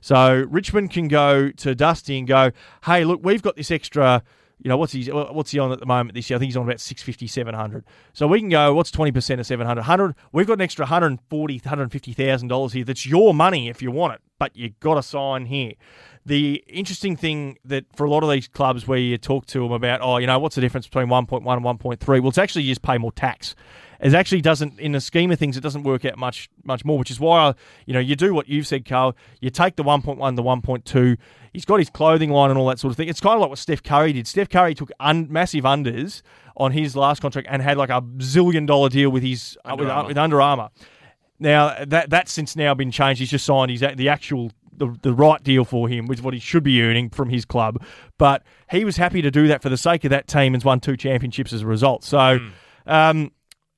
[0.02, 2.52] So Richmond can go to Dusty and go,
[2.86, 4.24] hey, look, we've got this extra.
[4.60, 6.38] You know what's he what's he on at the moment this year?
[6.38, 7.84] I think he's on about 650, 700.
[8.14, 8.74] So we can go.
[8.74, 9.82] What's twenty percent of 700?
[9.82, 10.16] 100.
[10.32, 12.86] We've got an extra 140, 150 thousand dollars here.
[12.86, 15.74] That's your money if you want it, but you got to sign here.
[16.26, 19.72] The interesting thing that for a lot of these clubs where you talk to them
[19.72, 22.08] about, oh, you know, what's the difference between 1.1 and 1.3?
[22.08, 23.56] Well, it's actually you just pay more tax.
[24.06, 26.97] It actually doesn't, in the scheme of things, it doesn't work out much much more.
[26.99, 27.53] Which is why I,
[27.86, 29.16] you know you do what you've said, Karl.
[29.41, 31.18] You take the one point one, the one point two.
[31.53, 33.08] He's got his clothing line and all that sort of thing.
[33.10, 34.28] It's kind of like what Steph Curry did.
[34.28, 36.22] Steph Curry took un- massive unders
[36.58, 39.88] on his last contract and had like a zillion dollar deal with his uh, with,
[39.89, 40.70] uh, with Under Armour.
[41.39, 43.20] Now that that's since now been changed.
[43.20, 46.39] He's just signed his the actual the, the right deal for him with what he
[46.39, 47.82] should be earning from his club.
[48.18, 50.80] But he was happy to do that for the sake of that team and won
[50.80, 52.03] two championships as a result.
[52.03, 52.51] So, Mm.
[52.86, 53.32] um,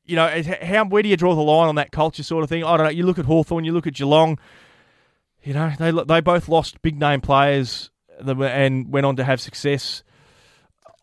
[0.08, 2.64] you know, how where do you draw the line on that culture sort of thing?
[2.64, 2.91] I don't know.
[2.91, 4.39] You look at Hawthorn, you look at Geelong.
[5.43, 10.03] You know, they they both lost big name players and went on to have success.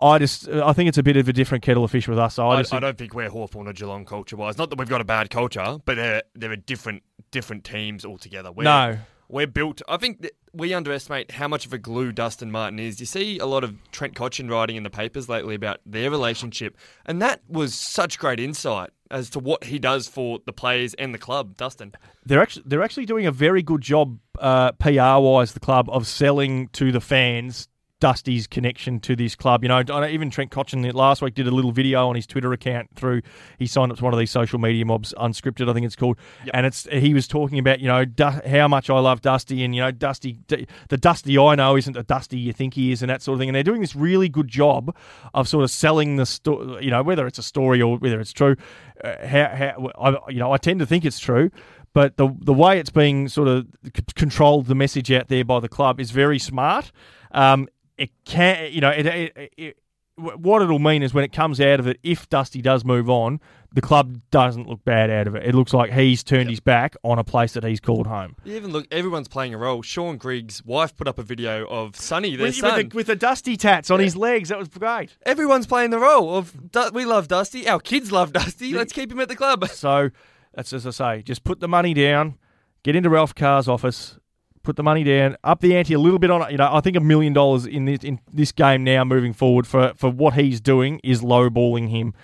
[0.00, 2.38] I just I think it's a bit of a different kettle of fish with us.
[2.38, 4.58] I, I, I think- don't think we're Hawthorn or Geelong culture wise.
[4.58, 8.50] Not that we've got a bad culture, but they're they're a different different teams altogether.
[8.52, 8.98] We're, no.
[9.28, 9.82] We're built.
[9.88, 13.00] I think we underestimate how much of a glue Dustin Martin is.
[13.00, 16.76] You see a lot of Trent Cotchin writing in the papers lately about their relationship,
[17.06, 21.14] and that was such great insight as to what he does for the players and
[21.14, 21.56] the club.
[21.56, 21.92] Dustin,
[22.24, 25.52] they're actually they're actually doing a very good job uh, PR wise.
[25.52, 27.68] The club of selling to the fans
[28.00, 29.62] Dusty's connection to this club.
[29.62, 32.90] You know, even Trent Cotchin last week did a little video on his Twitter account
[32.94, 33.22] through
[33.58, 36.18] he signed up to one of these social media mobs, unscripted, I think it's called,
[36.52, 39.74] and it's he was talking about you know du- how much I love Dusty and
[39.74, 43.02] you know Dusty D- the Dusty I know isn't the Dusty you think he is
[43.02, 43.48] and that sort of thing.
[43.48, 44.94] And they're doing this really good job
[45.32, 46.84] of sort of selling the story.
[46.84, 48.56] you know whether it's a story or whether it's true.
[49.02, 51.50] Uh, how, how I, you know I tend to think it's true
[51.94, 55.60] but the the way it's being sort of c- controlled, the message out there by
[55.60, 56.92] the club is very smart.
[57.30, 57.68] Um,
[57.98, 59.76] it can, you know, it, it, it,
[60.16, 63.40] what it'll mean is when it comes out of it, if Dusty does move on,
[63.72, 65.44] the club doesn't look bad out of it.
[65.44, 68.36] It looks like he's turned his back on a place that he's called home.
[68.44, 69.82] you even look, everyone's playing a role.
[69.82, 72.76] Shaun Grigg's wife put up a video of Sonny, their With, son.
[72.76, 75.16] with, the, with the Dusty tats on his legs, that was great.
[75.26, 76.54] Everyone's playing the role of
[76.92, 77.68] we love Dusty.
[77.68, 78.72] Our kids love Dusty.
[78.72, 79.68] Let's keep him at the club.
[79.68, 80.10] So
[80.54, 82.38] that's as I say, just put the money down,
[82.84, 84.18] get into Ralph Carr's office,
[84.64, 86.50] put the money down, up the ante a little bit on it.
[86.50, 89.66] You know, I think a million dollars in this in this game now moving forward
[89.66, 92.14] for for what he's doing is lowballing him.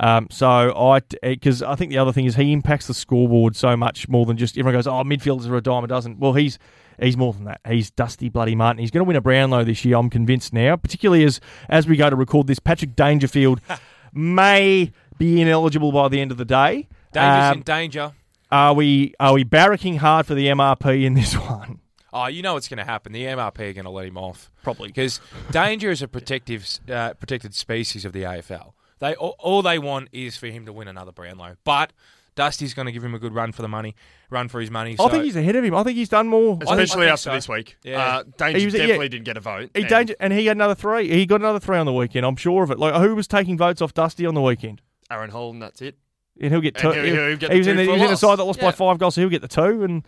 [0.00, 3.76] Um, so I because I think the other thing is he impacts the scoreboard so
[3.76, 6.18] much more than just everyone goes, oh, midfielders are a dime a dozen.
[6.20, 6.58] Well, he's
[7.00, 7.60] he's more than that.
[7.68, 8.78] He's Dusty Bloody Martin.
[8.78, 9.96] He's going to win a Brownlow this year.
[9.96, 12.60] I'm convinced now, particularly as as we go to record this.
[12.60, 13.60] Patrick Dangerfield
[14.12, 16.86] may be ineligible by the end of the day.
[17.12, 18.12] Danger's Um, in danger.
[18.52, 21.80] are we are we barracking hard for the MRP in this one?
[22.12, 23.12] Oh, you know what's going to happen.
[23.12, 24.50] The MRP are going to let him off.
[24.62, 24.88] Probably.
[24.88, 28.72] Because danger is a protective, uh, protected species of the AFL.
[28.98, 31.56] They all, all they want is for him to win another Brownlow.
[31.64, 31.92] But
[32.34, 33.94] Dusty's going to give him a good run for the money,
[34.30, 34.96] run for his money.
[34.98, 35.74] I think he's ahead of him.
[35.74, 36.58] I think he's done more.
[36.62, 37.32] Especially think after so.
[37.34, 37.76] this week.
[37.82, 38.00] Yeah.
[38.02, 38.80] Uh, Danger He was- yeah.
[38.82, 39.70] definitely didn't get a vote.
[39.74, 41.08] He and danger, and he had another three.
[41.08, 42.24] He got another three on the weekend.
[42.24, 42.78] I'm sure of it.
[42.78, 44.80] Like who was taking votes off Dusty on the weekend?
[45.10, 45.96] Aaron Holden, that's it.
[46.40, 46.92] And he'll get two.
[46.92, 48.60] he'll- he'll- he'll get he was in the, he was in a side that lost
[48.60, 50.06] by five goals, so he'll get the two and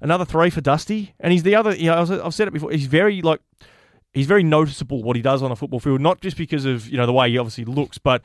[0.00, 1.14] another three for Dusty.
[1.20, 1.74] And he's the other.
[1.74, 2.70] You know, I've said it before.
[2.70, 3.40] He's very like
[4.12, 6.96] he's very noticeable what he does on a football field, not just because of you
[6.96, 8.22] know the way he obviously looks, but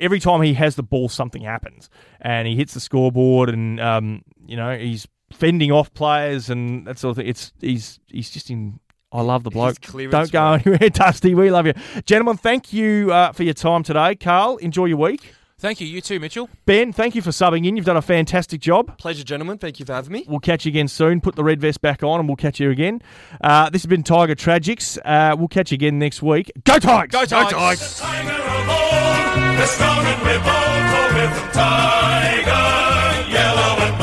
[0.00, 1.88] every time he has the ball, something happens,
[2.20, 6.98] and he hits the scoreboard, and um, you know he's fending off players and that
[6.98, 7.28] sort of thing.
[7.28, 8.80] It's he's he's just in.
[9.12, 9.80] I love the bloke.
[10.10, 11.34] Don't go anywhere, Dusty.
[11.34, 12.36] We love you, gentlemen.
[12.36, 14.56] Thank you uh, for your time today, Karl.
[14.58, 15.32] Enjoy your week.
[15.58, 15.86] Thank you.
[15.86, 16.50] You too, Mitchell.
[16.66, 17.76] Ben, thank you for subbing in.
[17.76, 18.98] You've done a fantastic job.
[18.98, 19.56] Pleasure, gentlemen.
[19.56, 20.26] Thank you for having me.
[20.28, 21.22] We'll catch you again soon.
[21.22, 23.00] Put the red vest back on and we'll catch you again.
[23.40, 24.98] Uh, this has been Tiger Tragics.
[25.02, 26.52] Uh, we'll catch you again next week.
[26.64, 27.10] Go Tigers!
[27.10, 27.98] Go Tigers!
[28.00, 33.98] Tiger of old, the strong and we're bold, for we're from Tiger, yellow and